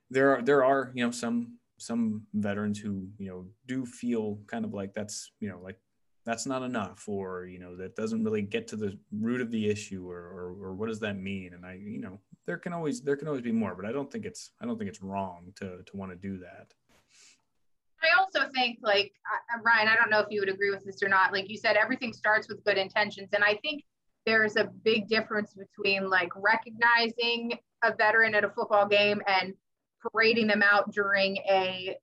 [0.10, 4.66] there are there are you know some some veterans who you know do feel kind
[4.66, 5.80] of like that's you know like
[6.26, 9.70] that's not enough or you know that doesn't really get to the root of the
[9.70, 11.54] issue or, or, or what does that mean?
[11.54, 14.12] And i you know there can always there can always be more but i don't
[14.12, 16.74] think it's i don't think it's wrong to to want to do that.
[18.02, 19.14] I also think like
[19.64, 21.76] ryan i don't know if you would agree with this or not like you said
[21.76, 23.84] everything starts with good intentions and i think
[24.26, 29.54] there's a big difference between like recognizing a veteran at a football game and
[30.02, 31.96] parading them out during a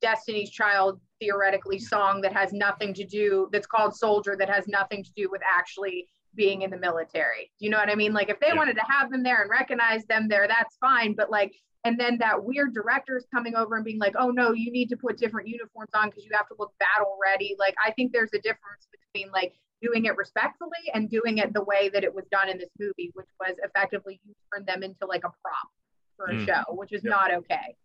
[0.00, 5.02] destiny's child theoretically song that has nothing to do that's called soldier that has nothing
[5.02, 6.06] to do with actually
[6.38, 7.50] being in the military.
[7.58, 8.14] Do you know what I mean?
[8.14, 8.54] Like if they yeah.
[8.54, 11.14] wanted to have them there and recognize them there, that's fine.
[11.14, 11.52] But like,
[11.84, 14.88] and then that weird director is coming over and being like, oh no, you need
[14.90, 17.56] to put different uniforms on because you have to look battle ready.
[17.58, 21.64] Like I think there's a difference between like doing it respectfully and doing it the
[21.64, 25.06] way that it was done in this movie, which was effectively you turn them into
[25.06, 25.68] like a prop
[26.16, 26.46] for a mm.
[26.46, 27.10] show, which is yep.
[27.10, 27.76] not okay.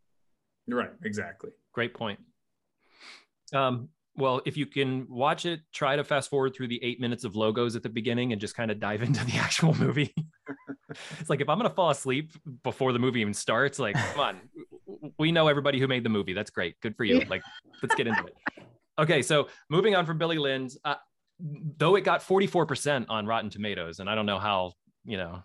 [0.68, 0.92] You're right.
[1.04, 1.52] Exactly.
[1.74, 2.20] Great point.
[3.52, 7.24] Um, well, if you can watch it, try to fast forward through the eight minutes
[7.24, 10.14] of logos at the beginning and just kind of dive into the actual movie.
[11.20, 12.32] it's like if I'm gonna fall asleep
[12.64, 16.34] before the movie even starts, like, come on, we know everybody who made the movie.
[16.34, 16.80] That's great.
[16.82, 17.22] Good for you.
[17.22, 17.42] Like,
[17.82, 18.36] let's get into it.
[19.00, 20.96] Okay, so moving on from Billy Lynn's, uh,
[21.40, 24.74] though it got 44% on Rotten Tomatoes, and I don't know how,
[25.04, 25.44] you know,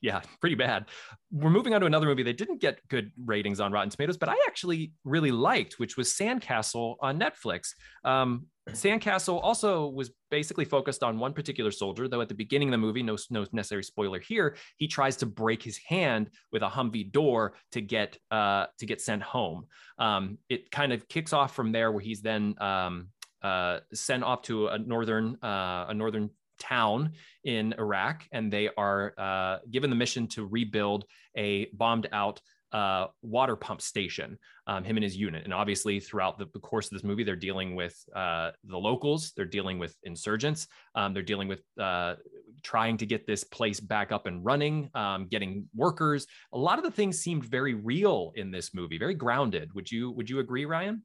[0.00, 0.86] yeah, pretty bad.
[1.30, 4.28] We're moving on to another movie that didn't get good ratings on Rotten Tomatoes, but
[4.28, 7.70] I actually really liked, which was Sandcastle on Netflix.
[8.04, 12.72] Um, Sandcastle also was basically focused on one particular soldier, though at the beginning of
[12.72, 16.68] the movie, no, no necessary spoiler here, he tries to break his hand with a
[16.68, 19.66] Humvee door to get uh, to get sent home.
[19.98, 23.08] Um, it kind of kicks off from there, where he's then um,
[23.42, 27.12] uh, sent off to a northern uh, a northern town
[27.44, 31.04] in Iraq, and they are uh, given the mission to rebuild
[31.36, 32.40] a bombed out
[32.72, 35.44] uh, water pump station, um, him and his unit.
[35.44, 39.32] And obviously, throughout the, the course of this movie, they're dealing with uh, the locals,
[39.36, 42.16] they're dealing with insurgents, um, they're dealing with uh,
[42.62, 46.26] trying to get this place back up and running, um, getting workers.
[46.52, 49.72] A lot of the things seemed very real in this movie, very grounded.
[49.74, 51.02] Would you Would you agree, Ryan?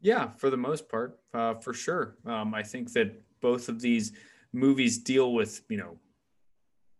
[0.00, 2.16] Yeah, for the most part, uh, for sure.
[2.26, 4.06] Um, I think that both of these
[4.52, 5.92] movies deal with you know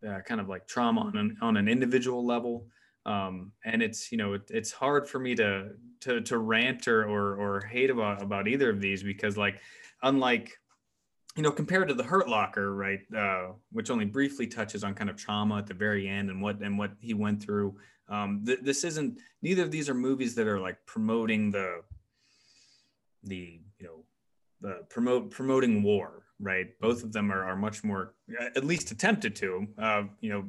[0.08, 2.66] uh, kind of like trauma on an, on an individual level.
[3.04, 5.70] Um, and it's you know it, it's hard for me to
[6.02, 9.60] to to rant or, or or hate about about either of these because like
[10.02, 10.52] unlike
[11.36, 15.10] you know compared to the hurt locker right uh, which only briefly touches on kind
[15.10, 17.76] of trauma at the very end and what and what he went through
[18.08, 21.68] um, th- this isn't neither of these are movies that are like promoting the
[23.22, 23.98] the you know
[24.60, 26.66] the promote promoting war right?
[26.80, 28.14] Both of them are, are much more,
[28.54, 30.44] at least attempted to, uh, you know,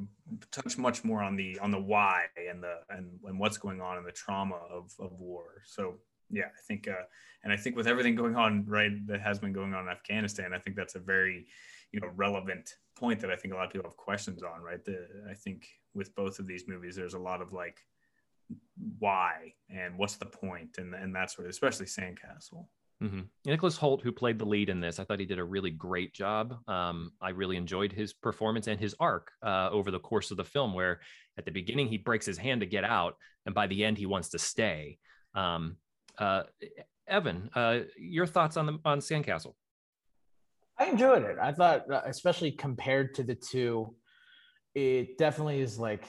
[0.50, 3.96] touch much more on the on the why and the and, and what's going on
[3.96, 5.62] in the trauma of, of war.
[5.64, 5.94] So
[6.30, 7.04] yeah, I think, uh,
[7.42, 10.52] and I think with everything going on, right, that has been going on in Afghanistan,
[10.54, 11.46] I think that's a very,
[11.92, 14.84] you know, relevant point that I think a lot of people have questions on, right?
[14.84, 17.78] The, I think with both of these movies, there's a lot of like
[18.98, 22.66] why and what's the point and and that sort of, especially Sandcastle.
[23.02, 23.20] Mm-hmm.
[23.44, 26.12] Nicholas Hoult, who played the lead in this, I thought he did a really great
[26.12, 26.56] job.
[26.68, 30.44] Um, I really enjoyed his performance and his arc uh, over the course of the
[30.44, 31.00] film, where
[31.36, 33.14] at the beginning he breaks his hand to get out,
[33.46, 34.98] and by the end he wants to stay.
[35.34, 35.76] Um,
[36.18, 36.42] uh,
[37.06, 39.54] Evan, uh, your thoughts on the on Sandcastle?
[40.76, 41.38] I enjoyed it.
[41.40, 43.94] I thought, uh, especially compared to the two,
[44.74, 46.04] it definitely is like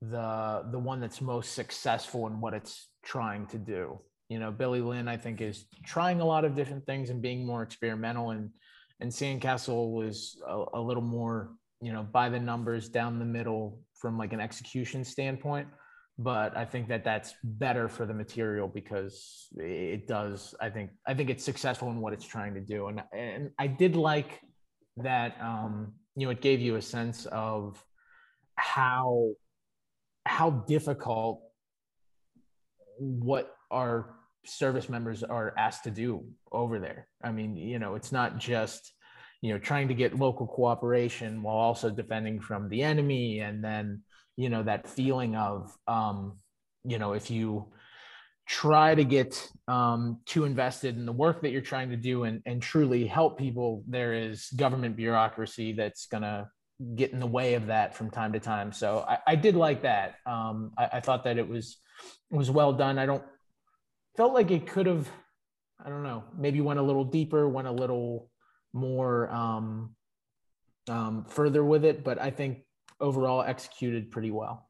[0.00, 4.00] the the one that's most successful in what it's trying to do.
[4.30, 7.44] You know, Billy Lynn, I think, is trying a lot of different things and being
[7.44, 8.30] more experimental.
[8.30, 8.50] And
[9.00, 11.50] and Sandcastle was a, a little more,
[11.82, 15.66] you know, by the numbers, down the middle from like an execution standpoint.
[16.16, 20.54] But I think that that's better for the material because it does.
[20.60, 22.86] I think I think it's successful in what it's trying to do.
[22.86, 24.40] And and I did like
[24.98, 25.36] that.
[25.42, 27.84] Um, you know, it gave you a sense of
[28.54, 29.32] how
[30.24, 31.42] how difficult
[33.00, 37.08] what our service members are asked to do over there.
[37.22, 38.92] I mean, you know, it's not just
[39.42, 44.02] you know trying to get local cooperation while also defending from the enemy and then
[44.36, 46.36] you know that feeling of um
[46.84, 47.66] you know if you
[48.50, 52.42] try to get um, too invested in the work that you're trying to do and,
[52.46, 56.48] and truly help people there is government bureaucracy that's going to
[56.96, 58.72] get in the way of that from time to time.
[58.72, 60.16] So I, I did like that.
[60.26, 61.76] Um, I, I, thought that it was
[62.30, 62.98] was well done.
[62.98, 63.22] I don't
[64.20, 65.08] felt like it could have,
[65.82, 68.28] I don't know, maybe went a little deeper, went a little
[68.74, 69.96] more um,
[70.90, 72.58] um, further with it, but I think
[73.00, 74.68] overall executed pretty well.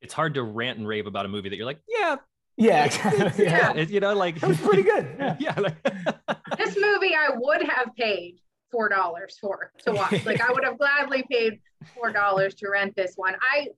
[0.00, 2.16] It's hard to rant and rave about a movie that you're like, yeah,
[2.56, 3.44] yeah, exactly.
[3.44, 3.72] yeah.
[3.74, 3.82] yeah.
[3.82, 5.14] you know, like it was pretty good.
[5.16, 5.80] Yeah, yeah like,
[6.58, 8.40] this movie I would have paid
[8.72, 10.26] four dollars for to watch.
[10.26, 11.60] like I would have gladly paid
[11.94, 13.36] four dollars to rent this one.
[13.40, 13.68] I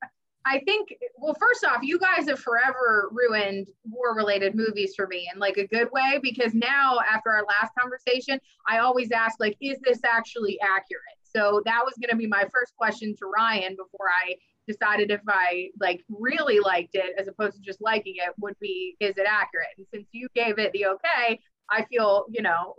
[0.47, 5.41] I think well, first off, you guys have forever ruined war-related movies for me in
[5.41, 8.39] like a good way because now after our last conversation,
[8.69, 11.03] I always ask like, is this actually accurate?
[11.25, 14.37] So that was going to be my first question to Ryan before I
[14.69, 18.97] decided if I like really liked it as opposed to just liking it would be,
[19.01, 19.69] is it accurate?
[19.79, 21.41] And since you gave it the okay,
[21.71, 22.77] I feel you know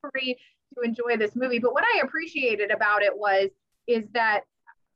[0.12, 0.36] free
[0.74, 1.58] to enjoy this movie.
[1.58, 3.50] But what I appreciated about it was
[3.86, 4.42] is that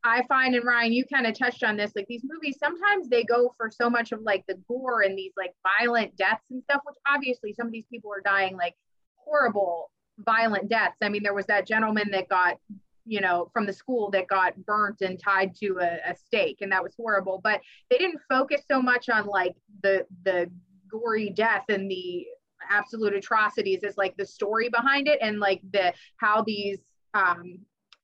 [0.07, 3.25] I find and Ryan, you kind of touched on this, like these movies, sometimes they
[3.25, 6.81] go for so much of like the gore and these like violent deaths and stuff,
[6.85, 8.75] which obviously some of these people are dying like
[9.17, 10.99] horrible, violent deaths.
[11.03, 12.57] I mean, there was that gentleman that got,
[13.05, 16.71] you know, from the school that got burnt and tied to a, a stake, and
[16.71, 17.41] that was horrible.
[17.43, 20.49] But they didn't focus so much on like the the
[20.89, 22.27] gory death and the
[22.71, 26.79] absolute atrocities is like the story behind it and like the how these
[27.15, 27.59] um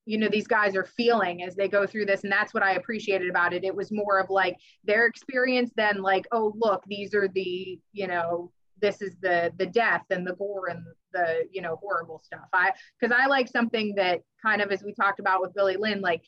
[0.05, 2.73] you know these guys are feeling as they go through this and that's what i
[2.73, 3.63] appreciated about it.
[3.63, 8.07] It was more of like their experience than like oh look these are the you
[8.07, 8.51] know
[8.81, 10.83] this is the the death and the gore and
[11.13, 12.47] the you know horrible stuff.
[12.51, 16.01] I because i like something that kind of as we talked about with billy lynn
[16.01, 16.23] like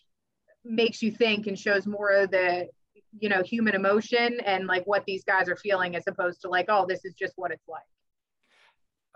[0.63, 2.67] makes you think and shows more of the
[3.19, 6.65] you know human emotion and like what these guys are feeling as opposed to like
[6.69, 7.83] oh this is just what it's like.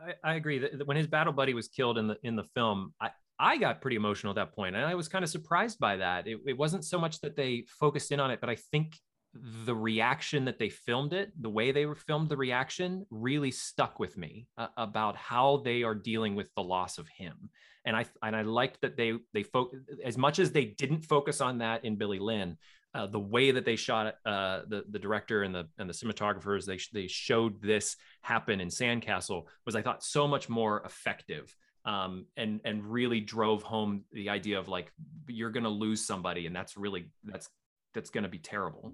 [0.02, 0.60] I, I agree.
[0.60, 3.10] That when his battle buddy was killed in the in the film, I,
[3.40, 6.28] I got pretty emotional at that point, and I was kind of surprised by that.
[6.28, 8.98] It, it wasn't so much that they focused in on it, but I think
[9.34, 14.18] the reaction that they filmed it, the way they filmed the reaction, really stuck with
[14.18, 17.50] me uh, about how they are dealing with the loss of him.
[17.86, 19.72] And I and I liked that they they fo-
[20.04, 22.58] as much as they didn't focus on that in Billy Lynn,
[22.94, 26.66] uh, the way that they shot uh, the the director and the and the cinematographers
[26.66, 31.56] they they showed this happen in Sandcastle was I thought so much more effective
[31.86, 34.92] um, and and really drove home the idea of like
[35.28, 37.50] you're going to lose somebody and that's really that's
[37.94, 38.94] that's going to be terrible.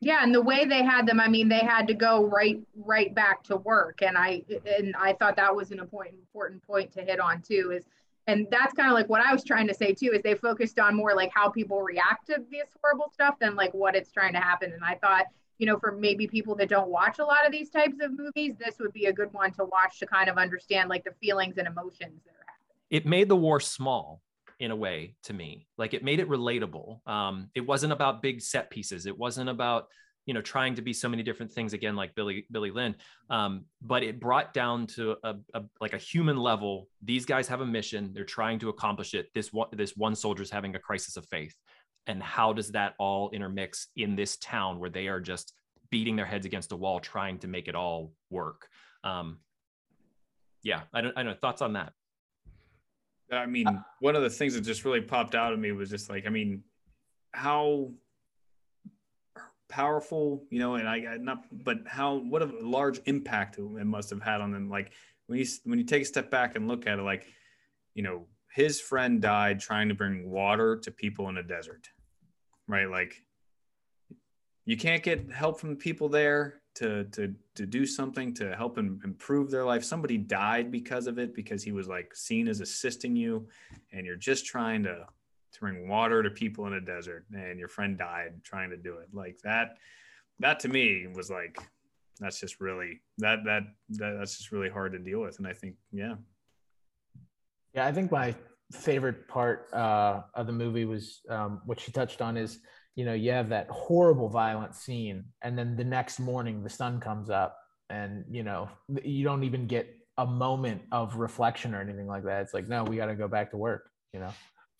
[0.00, 3.14] Yeah, and the way they had them, I mean, they had to go right right
[3.14, 4.42] back to work, and I
[4.78, 7.72] and I thought that was an important important point to hit on too.
[7.72, 7.84] Is
[8.26, 10.80] and that's kind of like what I was trying to say too, is they focused
[10.80, 14.32] on more like how people react to this horrible stuff than like what it's trying
[14.32, 14.72] to happen.
[14.72, 15.26] And I thought,
[15.58, 18.54] you know, for maybe people that don't watch a lot of these types of movies,
[18.58, 21.58] this would be a good one to watch to kind of understand like the feelings
[21.58, 22.76] and emotions that are happening.
[22.90, 24.22] It made the war small
[24.58, 25.66] in a way to me.
[25.76, 27.06] Like it made it relatable.
[27.06, 29.06] Um, it wasn't about big set pieces.
[29.06, 29.88] It wasn't about
[30.26, 32.94] you know trying to be so many different things again like billy billy lynn
[33.30, 37.60] um, but it brought down to a, a, like a human level these guys have
[37.60, 41.16] a mission they're trying to accomplish it this one this one soldier's having a crisis
[41.16, 41.54] of faith
[42.06, 45.54] and how does that all intermix in this town where they are just
[45.90, 48.68] beating their heads against a wall trying to make it all work?
[49.04, 49.38] Um,
[50.64, 51.34] yeah i don't i know.
[51.34, 51.92] Thoughts on that?
[53.32, 53.66] I mean
[54.00, 56.30] one of the things that just really popped out of me was just like i
[56.30, 56.62] mean
[57.32, 57.90] how
[59.72, 64.10] powerful, you know, and I, I not, but how what a large impact it must
[64.10, 64.68] have had on them.
[64.68, 64.92] Like
[65.26, 67.26] when you when you take a step back and look at it, like
[67.94, 71.88] you know, his friend died trying to bring water to people in a desert,
[72.68, 72.88] right?
[72.88, 73.22] Like
[74.64, 78.74] you can't get help from the people there to to to do something to help
[78.74, 79.84] them improve their life.
[79.84, 83.48] Somebody died because of it because he was like seen as assisting you,
[83.92, 85.06] and you're just trying to
[85.52, 88.96] to bring water to people in a desert and your friend died trying to do
[88.96, 89.76] it like that
[90.40, 91.58] that to me was like
[92.22, 95.38] that's just really that, that that that's just really hard to deal with.
[95.38, 96.14] And I think yeah,
[97.74, 98.34] yeah, I think my
[98.72, 102.58] favorite part uh, of the movie was um, what she touched on is
[102.94, 107.00] you know you have that horrible violent scene and then the next morning the sun
[107.00, 107.56] comes up
[107.88, 108.68] and you know
[109.02, 112.42] you don't even get a moment of reflection or anything like that.
[112.42, 114.32] It's like no we got to go back to work you know?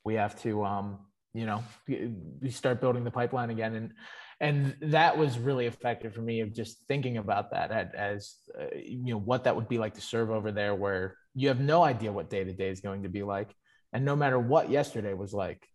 [0.05, 0.99] We have to um
[1.35, 3.74] you know we start building the pipeline again.
[3.74, 3.93] And
[4.41, 9.12] and that was really effective for me of just thinking about that as uh, you
[9.12, 12.12] know what that would be like to serve over there where you have no idea
[12.12, 13.55] what day to day is going to be like.
[13.93, 15.66] And no matter what yesterday was like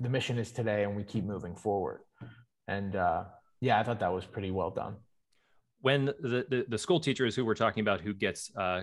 [0.00, 2.00] the mission is today and we keep moving forward.
[2.68, 3.24] And uh,
[3.62, 4.96] yeah i thought that was pretty well done.
[5.80, 8.82] When the, the, the school teachers who we're talking about who gets uh,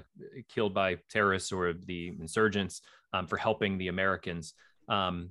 [0.53, 2.81] killed by terrorists or the insurgents
[3.13, 4.53] um, for helping the americans
[4.87, 5.29] um,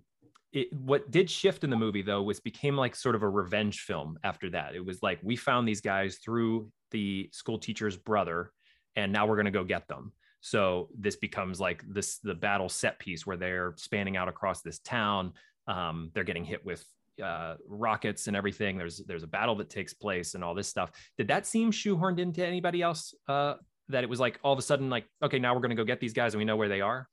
[0.52, 3.80] it, what did shift in the movie though was became like sort of a revenge
[3.80, 8.52] film after that it was like we found these guys through the school teacher's brother
[8.96, 12.68] and now we're going to go get them so this becomes like this the battle
[12.68, 15.32] set piece where they're spanning out across this town
[15.66, 16.84] um, they're getting hit with
[17.22, 18.78] uh, rockets and everything.
[18.78, 20.90] There's there's a battle that takes place and all this stuff.
[21.16, 23.14] Did that seem shoehorned into anybody else?
[23.28, 23.54] Uh,
[23.90, 25.84] that it was like all of a sudden like okay now we're going to go
[25.84, 27.08] get these guys and we know where they are.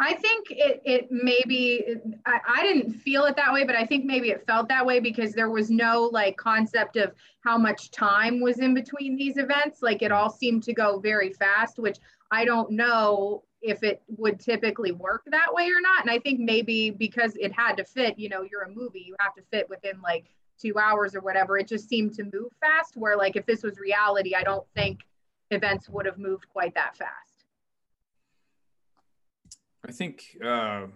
[0.00, 4.04] I think it it maybe I, I didn't feel it that way, but I think
[4.04, 8.40] maybe it felt that way because there was no like concept of how much time
[8.40, 9.82] was in between these events.
[9.82, 11.98] Like it all seemed to go very fast, which
[12.30, 16.02] I don't know if it would typically work that way or not.
[16.02, 19.16] And I think maybe because it had to fit, you know, you're a movie, you
[19.18, 20.26] have to fit within like
[20.60, 21.58] two hours or whatever.
[21.58, 22.96] It just seemed to move fast.
[22.96, 25.00] Where like if this was reality, I don't think
[25.50, 27.37] events would have moved quite that fast.
[29.88, 30.86] I think uh,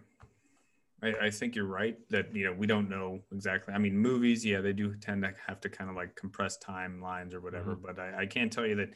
[1.03, 3.72] I, I, think you're right that you know we don't know exactly.
[3.72, 7.32] I mean, movies, yeah, they do tend to have to kind of like compress timelines
[7.32, 7.72] or whatever.
[7.72, 7.86] Mm-hmm.
[7.86, 8.90] But I, I can't tell you that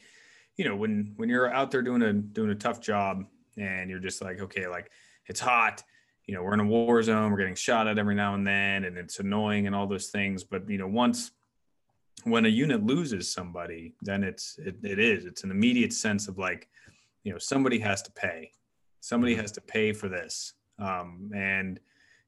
[0.55, 3.25] you know when when you're out there doing a doing a tough job
[3.57, 4.91] and you're just like, okay, like
[5.25, 5.83] it's hot,
[6.27, 8.85] you know, we're in a war zone, we're getting shot at every now and then,
[8.85, 10.43] and it's annoying and all those things.
[10.43, 11.31] But you know, once
[12.23, 16.37] when a unit loses somebody, then it's it, it is it's an immediate sense of
[16.37, 16.67] like,
[17.23, 18.51] you know, somebody has to pay,
[18.99, 19.41] somebody mm-hmm.
[19.41, 21.79] has to pay for this, um, and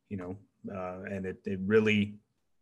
[0.09, 0.37] you know,
[0.73, 2.15] uh, and it it really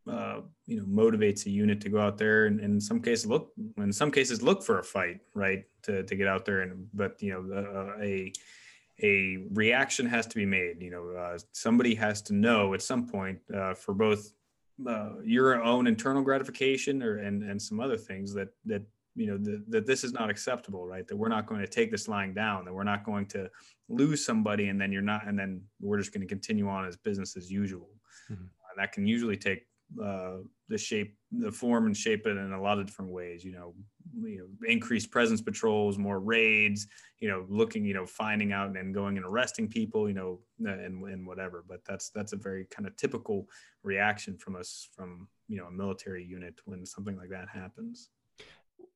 [0.10, 3.26] uh, you know motivates a unit to go out there and, and, in some cases
[3.26, 6.88] look in some cases look for a fight right to, to get out there and
[6.93, 8.32] but you know uh, a
[9.03, 13.08] a reaction has to be made you know uh, somebody has to know at some
[13.08, 14.34] point uh, for both
[14.88, 18.84] uh, your own internal gratification or and and some other things that that
[19.18, 21.91] you know the, that this is not acceptable right that we're not going to take
[21.91, 23.49] this lying down that we're not going to
[23.89, 26.95] lose somebody and then you're not and then we're just going to continue on as
[26.95, 27.89] business as usual
[28.32, 28.45] mm-hmm.
[28.78, 29.65] that can usually take
[30.03, 30.38] uh,
[30.70, 33.43] the shape, the form and shape it in a lot of different ways.
[33.43, 33.74] You know,
[34.22, 36.88] you know, increased presence patrols, more raids.
[37.20, 40.07] You know, looking, you know, finding out and going and arresting people.
[40.07, 41.63] You know, and and whatever.
[41.68, 43.47] But that's that's a very kind of typical
[43.84, 48.09] reaction from us from you know a military unit when something like that happens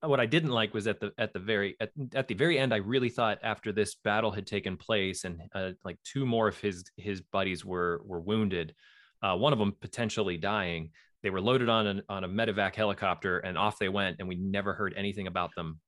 [0.02, 2.74] what I didn't like was at the at the very at, at the very end.
[2.74, 6.58] I really thought after this battle had taken place and uh, like two more of
[6.58, 8.74] his his buddies were were wounded,
[9.22, 10.90] uh, one of them potentially dying.
[11.22, 14.34] They were loaded on an, on a medevac helicopter and off they went, and we
[14.34, 15.78] never heard anything about them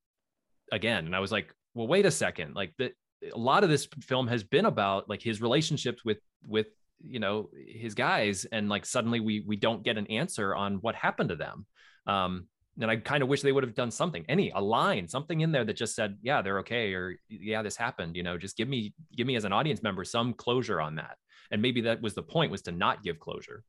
[0.71, 1.07] again.
[1.07, 2.55] And I was like, well, wait a second.
[2.55, 2.93] Like the,
[3.33, 6.69] a lot of this film has been about like his relationships with with
[7.01, 10.95] you know his guys, and like suddenly we we don't get an answer on what
[10.95, 11.67] happened to them.
[12.07, 12.47] Um,
[12.81, 15.53] and I kind of wish they would have done something, any a line, something in
[15.53, 18.17] there that just said, yeah, they're okay, or yeah, this happened.
[18.17, 21.17] You know, just give me give me as an audience member some closure on that
[21.51, 23.65] and maybe that was the point was to not give closure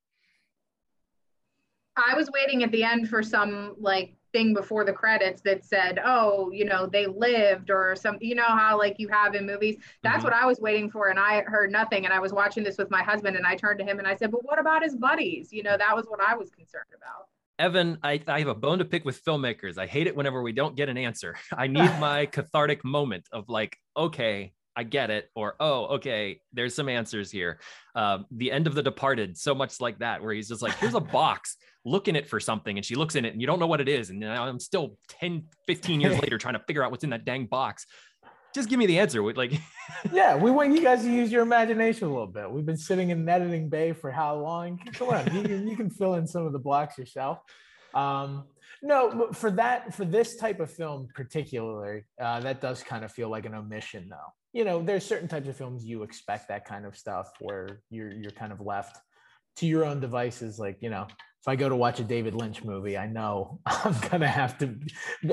[1.95, 5.99] i was waiting at the end for some like thing before the credits that said
[6.03, 9.77] oh you know they lived or some you know how like you have in movies
[10.03, 10.25] that's mm-hmm.
[10.25, 12.91] what i was waiting for and i heard nothing and i was watching this with
[12.91, 15.53] my husband and i turned to him and i said but what about his buddies
[15.53, 17.27] you know that was what i was concerned about
[17.57, 19.77] Evan, I, I have a bone to pick with filmmakers.
[19.77, 21.35] I hate it whenever we don't get an answer.
[21.57, 26.75] I need my cathartic moment of like, okay, I get it, or oh, okay, there's
[26.75, 27.61] some answers here.
[27.95, 30.95] Uh, the end of The Departed, so much like that, where he's just like, here's
[30.95, 33.59] a box, look in it for something, and she looks in it, and you don't
[33.59, 36.91] know what it is, and I'm still 10, 15 years later trying to figure out
[36.91, 37.85] what's in that dang box.
[38.55, 39.21] Just give me the answer.
[39.33, 39.53] Like,
[40.11, 42.49] yeah, we want you guys to use your imagination a little bit.
[42.49, 44.79] We've been sitting in editing bay for how long?
[44.93, 47.39] Come on, you can, you can fill in some of the blocks yourself.
[47.93, 48.45] Um,
[48.81, 53.29] no, for that, for this type of film particularly, uh, that does kind of feel
[53.29, 56.85] like an omission, though you know, there's certain types of films you expect that kind
[56.85, 58.97] of stuff where you're you're kind of left
[59.57, 61.07] to your own devices, like you know,
[61.45, 64.75] if I go to watch a David Lynch movie, I know I'm gonna have to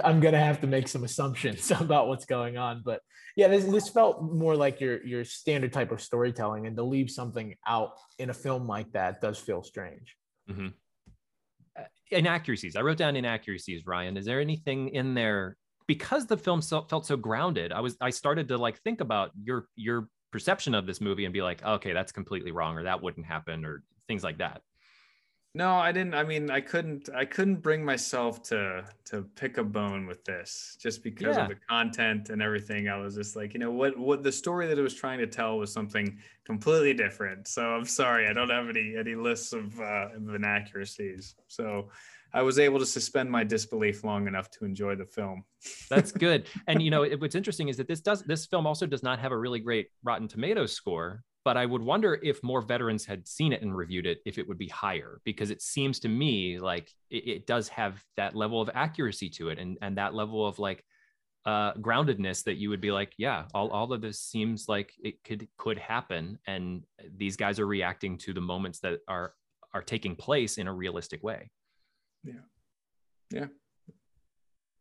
[0.05, 2.83] I'm gonna have to make some assumptions about what's going on.
[2.85, 3.01] But
[3.35, 7.11] yeah, this this felt more like your your standard type of storytelling, and to leave
[7.11, 10.15] something out in a film like that does feel strange.
[10.51, 10.69] Mm-hmm.
[11.79, 12.77] Uh, inaccuracies.
[12.77, 13.87] I wrote down inaccuracies.
[13.87, 15.57] Ryan, is there anything in there
[15.87, 17.73] because the film so, felt so grounded?
[17.73, 21.33] I was I started to like think about your your perception of this movie and
[21.33, 24.61] be like, okay, that's completely wrong, or that wouldn't happen, or things like that.
[25.55, 26.15] No, I didn't.
[26.15, 27.11] I mean, I couldn't.
[27.15, 31.43] I couldn't bring myself to to pick a bone with this, just because yeah.
[31.43, 32.89] of the content and everything.
[32.89, 35.27] I was just like, you know, what what the story that it was trying to
[35.27, 37.49] tell was something completely different.
[37.49, 41.35] So I'm sorry, I don't have any any lists of, uh, of inaccuracies.
[41.49, 41.91] So
[42.33, 45.45] I was able to suspend my disbelief long enough to enjoy the film.
[45.91, 46.49] That's good.
[46.67, 49.33] And you know, what's interesting is that this does this film also does not have
[49.33, 53.53] a really great Rotten Tomatoes score, but I would wonder if more veterans had seen
[53.53, 56.91] it and reviewed it, if it would be higher, because it seems to me like
[57.11, 60.59] it, it does have that level of accuracy to it and, and that level of
[60.59, 60.85] like
[61.45, 65.23] uh, groundedness that you would be like, yeah, all, all of this seems like it
[65.25, 66.85] could could happen, and
[67.17, 69.35] these guys are reacting to the moments that are
[69.75, 71.51] are taking place in a realistic way.
[72.23, 72.35] Yeah,
[73.33, 73.47] yeah.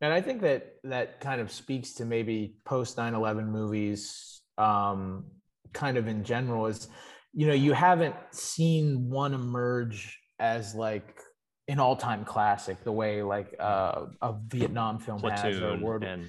[0.01, 5.25] And I think that that kind of speaks to maybe post 9/11 movies um,
[5.73, 6.87] kind of in general is
[7.33, 11.19] you know you haven't seen one emerge as like
[11.67, 16.27] an all-time classic the way like uh, a Vietnam film Platoon has or World and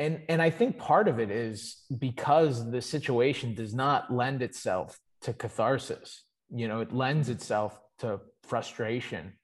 [0.00, 4.98] and and I think part of it is because the situation does not lend itself
[5.22, 6.24] to catharsis.
[6.48, 9.34] You know, it lends itself to frustration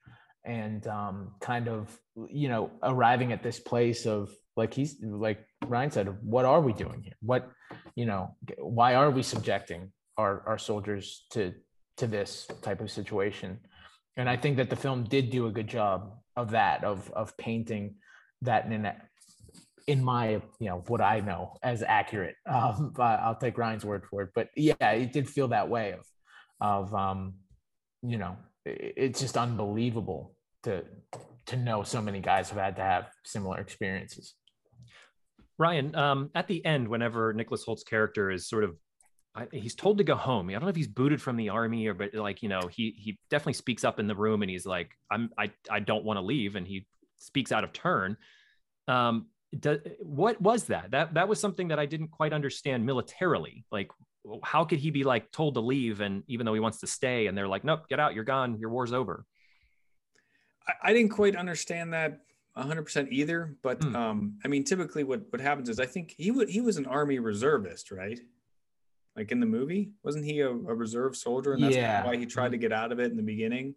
[0.45, 1.97] and um, kind of
[2.31, 6.73] you know arriving at this place of like he's like Ryan said, what are we
[6.73, 7.17] doing here?
[7.21, 7.51] What,
[7.95, 11.53] you know, why are we subjecting our, our soldiers to
[11.99, 13.61] to this type of situation?
[14.17, 17.37] And I think that the film did do a good job of that, of of
[17.37, 17.97] painting
[18.43, 18.91] that in
[19.87, 22.37] in my you know what I know as accurate.
[22.49, 26.07] Um, I'll take Ryan's word for it, but yeah, it did feel that way of
[26.61, 27.35] of um,
[28.03, 30.85] you know, it's just unbelievable to
[31.47, 34.35] to know so many guys have had to have similar experiences.
[35.59, 38.77] Ryan, um, at the end, whenever Nicholas Hoult's character is sort of
[39.37, 40.49] I, he's told to go home.
[40.49, 42.95] I don't know if he's booted from the army or, but like you know, he
[42.97, 46.17] he definitely speaks up in the room and he's like, "I'm I I don't want
[46.17, 46.87] to leave," and he
[47.19, 48.17] speaks out of turn.
[48.89, 49.27] Um,
[49.59, 50.91] do, what was that?
[50.93, 53.67] That that was something that I didn't quite understand militarily.
[53.71, 53.91] Like,
[54.43, 57.27] how could he be like told to leave, and even though he wants to stay,
[57.27, 59.27] and they're like, "Nope, get out, you're gone, your war's over."
[60.67, 62.21] I, I didn't quite understand that
[62.57, 63.95] 100% either but mm.
[63.95, 66.87] um i mean typically what what happens is i think he would he was an
[66.87, 68.21] army reservist right?
[69.17, 69.93] Like in the movie?
[70.05, 72.05] Wasn't he a, a reserve soldier and that's yeah.
[72.05, 73.75] why he tried to get out of it in the beginning?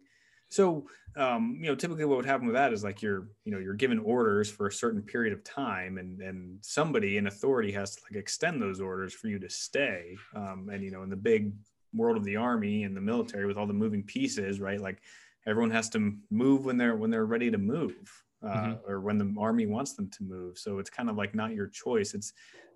[0.50, 3.58] So um you know typically what would happen with that is like you're you know
[3.58, 7.94] you're given orders for a certain period of time and and somebody in authority has
[7.96, 10.16] to like extend those orders for you to stay.
[10.34, 11.52] Um and you know in the big
[11.94, 14.80] world of the army and the military with all the moving pieces right?
[14.80, 15.00] Like
[15.46, 18.90] everyone has to move when they're when they're ready to move uh, mm-hmm.
[18.90, 20.58] or when the army wants them to move.
[20.58, 22.14] So it's kind of like not your choice.
[22.14, 22.32] It's,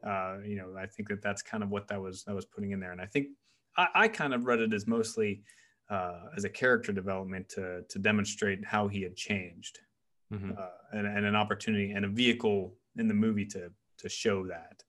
[0.07, 2.73] uh, you know, I think that that's kind of what that was that was putting
[2.73, 2.93] in there.
[2.93, 3.29] And I think
[3.77, 5.43] I, I kind of read it as mostly
[5.91, 9.79] uh, as a character development to to demonstrate how he had changed,
[10.33, 10.53] mm-hmm.
[10.59, 14.83] Uh, and, and an opportunity and a vehicle in the movie to to show that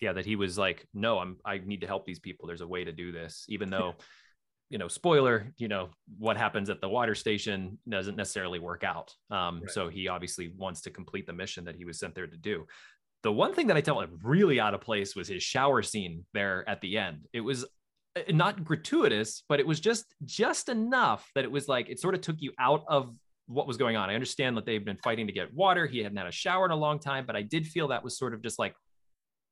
[0.00, 2.66] yeah that he was like no i'm i need to help these people there's a
[2.66, 3.94] way to do this even though
[4.70, 5.88] you know, spoiler, you know,
[6.18, 9.14] what happens at the water station doesn't necessarily work out.
[9.30, 9.70] Um, right.
[9.70, 12.66] So he obviously wants to complete the mission that he was sent there to do.
[13.22, 16.68] The one thing that I felt really out of place was his shower scene there
[16.68, 17.26] at the end.
[17.32, 17.64] It was
[18.16, 22.14] uh, not gratuitous, but it was just just enough that it was like it sort
[22.14, 23.14] of took you out of
[23.46, 24.10] what was going on.
[24.10, 25.86] I understand that they've been fighting to get water.
[25.86, 28.18] He hadn't had a shower in a long time, but I did feel that was
[28.18, 28.74] sort of just like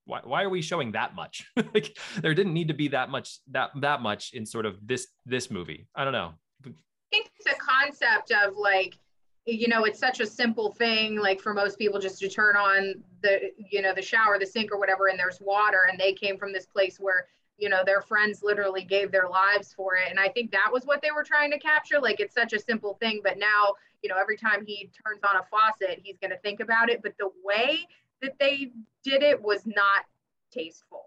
[0.07, 1.47] why, why are we showing that much?
[1.75, 5.09] Like there didn't need to be that much that that much in sort of this
[5.27, 5.89] this movie.
[5.95, 6.33] I don't know.
[6.65, 6.71] I
[7.11, 8.97] think a concept of like
[9.45, 12.95] you know it's such a simple thing like for most people just to turn on
[13.23, 16.37] the you know the shower the sink or whatever and there's water and they came
[16.39, 17.27] from this place where
[17.59, 20.09] you know their friends literally gave their lives for it.
[20.09, 22.01] And i think that was what they were trying to capture.
[22.01, 25.37] Like it's such a simple thing but now you know every time he turns on
[25.37, 27.03] a faucet he's going to think about it.
[27.03, 27.87] But the way
[28.23, 28.73] that they
[29.05, 30.05] did it was not
[30.53, 31.03] tasteful.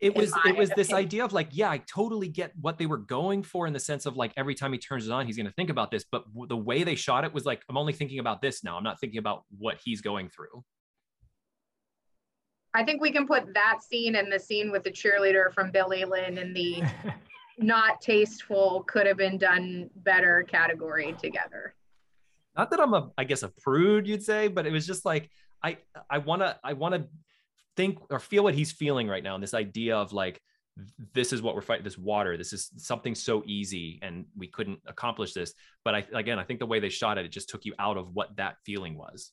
[0.00, 2.98] It was it was this idea of like yeah i totally get what they were
[2.98, 5.46] going for in the sense of like every time he turns it on he's going
[5.46, 8.18] to think about this but the way they shot it was like i'm only thinking
[8.18, 8.76] about this now.
[8.76, 10.64] I'm not thinking about what he's going through.
[12.74, 16.04] I think we can put that scene and the scene with the cheerleader from billy
[16.04, 16.82] lynn in the
[17.58, 21.74] not tasteful could have been done better category together.
[22.56, 25.30] Not that I'm a, I guess a prude, you'd say, but it was just like
[25.66, 27.06] I, I wanna, I wanna
[27.76, 30.40] think or feel what he's feeling right now, and this idea of like,
[31.14, 31.84] this is what we're fighting.
[31.84, 35.54] This water, this is something so easy, and we couldn't accomplish this.
[35.84, 37.96] But I, again, I think the way they shot it, it just took you out
[37.96, 39.32] of what that feeling was.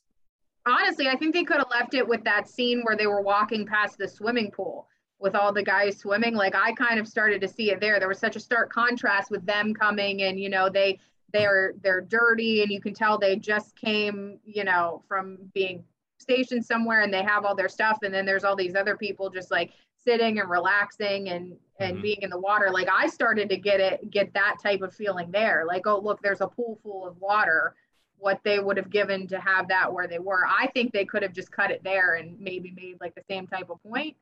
[0.66, 3.66] Honestly, I think they could have left it with that scene where they were walking
[3.66, 4.88] past the swimming pool
[5.20, 8.10] with all the guys swimming like i kind of started to see it there there
[8.10, 11.00] was such a stark contrast with them coming and you know they
[11.32, 15.84] they're they're dirty and you can tell they just came you know from being
[16.24, 19.30] stationed somewhere and they have all their stuff and then there's all these other people
[19.30, 19.72] just like
[20.04, 22.02] sitting and relaxing and and mm-hmm.
[22.02, 25.30] being in the water like i started to get it get that type of feeling
[25.32, 27.76] there like oh look there's a pool full of water
[28.18, 31.22] what they would have given to have that where they were i think they could
[31.22, 34.16] have just cut it there and maybe made like the same type of point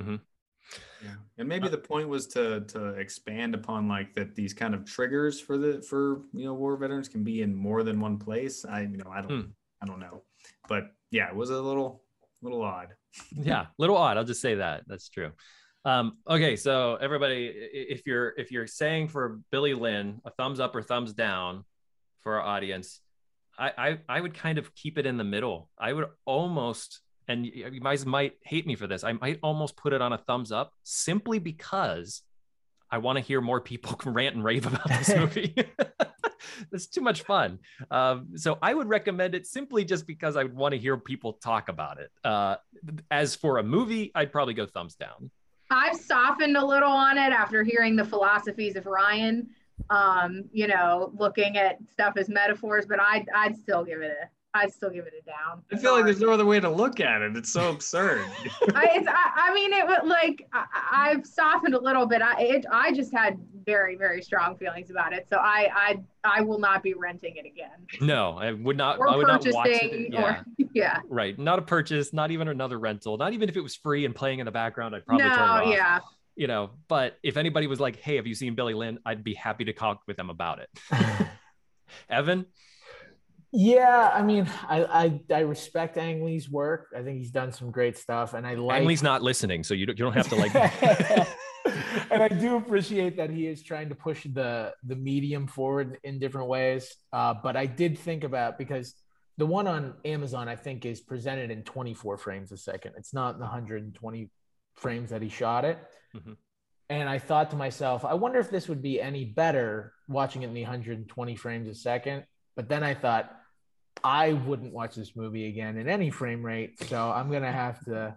[0.00, 0.16] Mm-hmm.
[1.02, 4.74] Yeah, and maybe uh, the point was to to expand upon like that these kind
[4.74, 8.18] of triggers for the for you know war veterans can be in more than one
[8.18, 8.64] place.
[8.64, 9.50] I you know I don't hmm.
[9.80, 10.22] I don't know,
[10.68, 12.02] but yeah, it was a little
[12.42, 12.88] little odd.
[13.32, 14.16] yeah, little odd.
[14.16, 14.84] I'll just say that.
[14.86, 15.32] That's true.
[15.84, 20.74] Um, okay, so everybody, if you're if you're saying for Billy Lynn a thumbs up
[20.74, 21.64] or thumbs down
[22.22, 23.00] for our audience,
[23.58, 25.70] I I, I would kind of keep it in the middle.
[25.78, 29.04] I would almost and you guys might hate me for this.
[29.04, 32.22] I might almost put it on a thumbs up simply because
[32.90, 35.54] I want to hear more people rant and rave about this movie.
[36.72, 37.58] it's too much fun.
[37.90, 41.34] Um, so I would recommend it simply just because I would want to hear people
[41.34, 42.10] talk about it.
[42.24, 42.56] Uh,
[43.10, 45.30] as for a movie, I'd probably go thumbs down.
[45.70, 49.48] I've softened a little on it after hearing the philosophies of Ryan.
[49.90, 54.28] Um, you know, looking at stuff as metaphors, but I'd I'd still give it a
[54.56, 55.62] I still give it a down.
[55.72, 57.36] I feel like there's no other way to look at it.
[57.36, 58.24] It's so absurd.
[58.74, 62.22] I, it's, I, I, mean, it would like I, have softened a little bit.
[62.22, 66.40] I it, I just had very very strong feelings about it, so I I I
[66.40, 67.86] will not be renting it again.
[68.00, 68.98] No, I would not.
[68.98, 70.12] Or I would purchasing, not watch it.
[70.12, 70.22] Yeah.
[70.22, 70.44] Or,
[70.74, 71.00] yeah.
[71.08, 71.38] Right.
[71.38, 72.12] Not a purchase.
[72.12, 73.16] Not even another rental.
[73.16, 74.94] Not even if it was free and playing in the background.
[74.94, 75.74] I'd probably no, turn it off.
[75.74, 75.98] Yeah.
[76.34, 79.34] You know, but if anybody was like, "Hey, have you seen Billy Lynn?" I'd be
[79.34, 80.68] happy to talk with them about it.
[82.10, 82.46] Evan.
[83.58, 86.92] Yeah, I mean, I, I, I respect Ang Lee's work.
[86.94, 88.82] I think he's done some great stuff, and I like.
[88.82, 90.54] Ang Lee's not listening, so you don't, you don't have to like.
[92.10, 96.18] and I do appreciate that he is trying to push the the medium forward in
[96.18, 96.94] different ways.
[97.14, 98.94] Uh, but I did think about because
[99.38, 102.92] the one on Amazon I think is presented in 24 frames a second.
[102.98, 104.30] It's not the 120
[104.74, 105.78] frames that he shot it.
[106.14, 106.32] Mm-hmm.
[106.90, 110.48] And I thought to myself, I wonder if this would be any better watching it
[110.48, 112.24] in the 120 frames a second
[112.56, 113.30] but then I thought
[114.04, 118.16] I wouldn't watch this movie again in any frame rate, so I'm gonna have to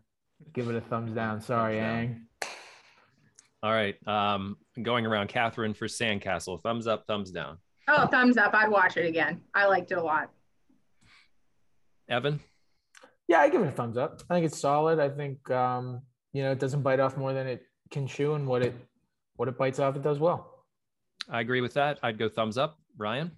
[0.53, 1.41] give it a thumbs down.
[1.41, 2.27] Sorry, Ang.
[3.61, 6.61] All right, um, going around Kathryn for Sandcastle.
[6.61, 7.57] Thumbs up, thumbs down.
[7.87, 8.53] Oh, thumbs up.
[8.53, 9.41] I'd watch it again.
[9.53, 10.29] I liked it a lot.
[12.07, 12.39] Evan.
[13.27, 14.21] Yeah, I give it a thumbs up.
[14.29, 14.99] I think it's solid.
[14.99, 16.01] I think um,
[16.33, 18.73] you know it doesn't bite off more than it can chew, and what it
[19.35, 20.65] what it bites off, it does well.
[21.29, 21.99] I agree with that.
[22.03, 22.77] I'd go thumbs up.
[22.97, 23.31] Ryan.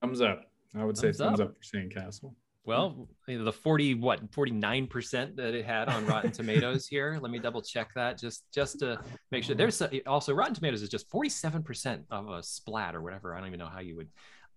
[0.00, 0.47] Thumbs up.
[0.74, 1.48] I would say thumbs, up.
[1.48, 2.34] up for Sandcastle.
[2.64, 7.18] Well, the 40 what 49% that it had on Rotten Tomatoes here.
[7.20, 9.00] Let me double check that just just to
[9.30, 9.54] make sure.
[9.54, 13.34] There's uh, also Rotten Tomatoes is just 47% of a splat or whatever.
[13.34, 14.08] I don't even know how you would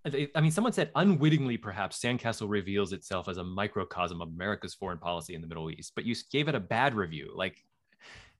[0.04, 4.98] I mean, someone said unwittingly, perhaps Sandcastle reveals itself as a microcosm of America's foreign
[4.98, 7.32] policy in the Middle East, but you gave it a bad review.
[7.36, 7.64] Like,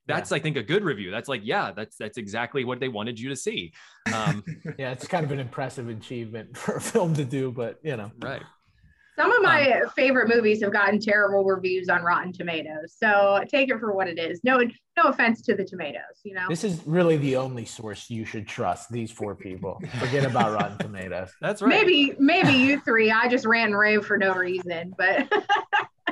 [0.08, 0.38] that's yeah.
[0.38, 1.12] I think a good review.
[1.12, 3.74] That's like, yeah, that's that's exactly what they wanted you to see.
[4.14, 4.44] Um,
[4.78, 8.12] yeah, it's kind of an impressive achievement for a film to do, but you know,
[8.20, 8.42] right.
[9.18, 13.70] Some of my um, favorite movies have gotten terrible reviews on Rotten Tomatoes, so take
[13.70, 14.40] it for what it is.
[14.44, 14.60] No,
[14.98, 16.46] no offense to the tomatoes, you know.
[16.50, 18.90] This is really the only source you should trust.
[18.90, 19.82] These four people.
[20.00, 21.30] Forget about Rotten Tomatoes.
[21.42, 21.70] That's right.
[21.70, 23.12] Maybe, maybe you three.
[23.12, 25.32] I just ran rave for no reason, but.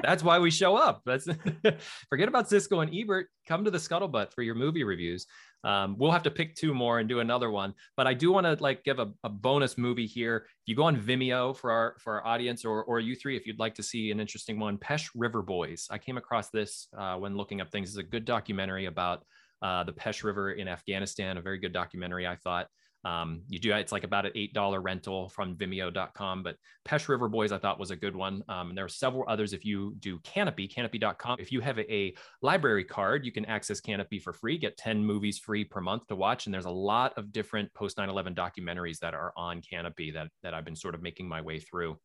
[0.01, 1.01] That's why we show up.
[1.05, 1.27] That's
[2.09, 3.27] forget about Siskel and Ebert.
[3.47, 5.25] Come to the scuttlebutt for your movie reviews.
[5.63, 7.73] Um, we'll have to pick two more and do another one.
[7.97, 10.45] But I do want to like give a, a, bonus movie here.
[10.45, 13.45] If you go on Vimeo for our for our audience or or you three, if
[13.45, 15.87] you'd like to see an interesting one, Pesh River Boys.
[15.89, 17.89] I came across this uh, when looking up things.
[17.89, 19.23] It's a good documentary about
[19.61, 21.37] uh, the Pesh River in Afghanistan.
[21.37, 22.67] A very good documentary, I thought.
[23.05, 27.29] Um, you do it's like about an eight dollar rental from Vimeo.com, but Pesh River
[27.29, 28.43] Boys I thought was a good one.
[28.49, 31.37] Um, and there are several others if you do Kanopy, Kanopy.com.
[31.39, 35.03] If you have a, a, library card, you can access Kanopy for free, get 10
[35.03, 36.45] movies free per month to watch.
[36.45, 40.53] And there's a lot of different post 9/11 documentaries that are on Kanopy that that
[40.53, 41.97] I've been sort of making my way through.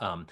[0.00, 0.26] Um,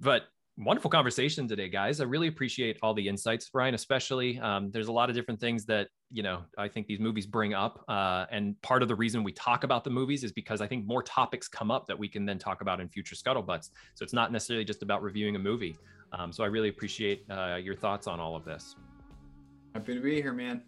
[0.00, 0.24] but
[0.58, 2.00] wonderful conversation today, guys.
[2.00, 4.38] I really appreciate all the insights, Brian, especially.
[4.38, 7.52] Um, there's a lot of different things that, you know, I think these movies bring
[7.52, 7.84] up.
[7.88, 10.86] Uh, and part of the reason we talk about the movies is because I think
[10.86, 13.70] more topics come up that we can then talk about in future scuttlebutts.
[13.94, 15.76] So it's not necessarily just about reviewing a movie.
[16.12, 18.76] Um, so I really appreciate uh, your thoughts on all of this.
[19.74, 20.62] Happy to be here, man.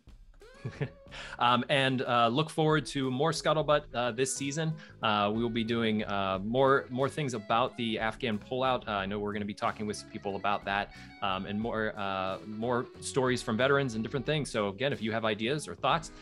[1.38, 4.72] um, and uh, look forward to more scuttlebutt uh, this season.
[5.02, 8.86] Uh, we will be doing uh, more more things about the Afghan pullout.
[8.86, 10.92] Uh, I know we're going to be talking with people about that,
[11.22, 14.50] um, and more uh, more stories from veterans and different things.
[14.50, 16.12] So again, if you have ideas or thoughts,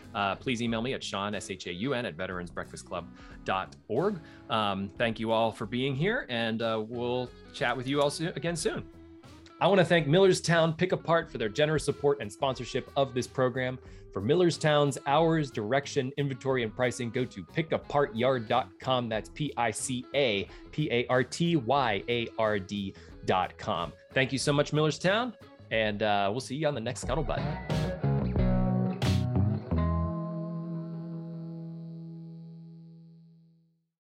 [0.41, 4.21] please email me at Shaun S H A U N at veteransbreakfastclub.org.
[4.49, 8.83] Um, thank you all for being here, and we'll chat with you all again soon.
[9.59, 13.79] I want to thank Millerstown Pic-A-Part for their generous support and sponsorship of this program.
[14.17, 19.11] For Millerstown's hours, direction, inventory, and pricing, go to pickapartyard.com.
[19.11, 23.93] That's P I C A P A R T Y A R D.com.
[24.15, 25.35] Thank you so much, Millerstown,
[25.71, 27.76] and uh, we'll see you on the next Scuttlebutt.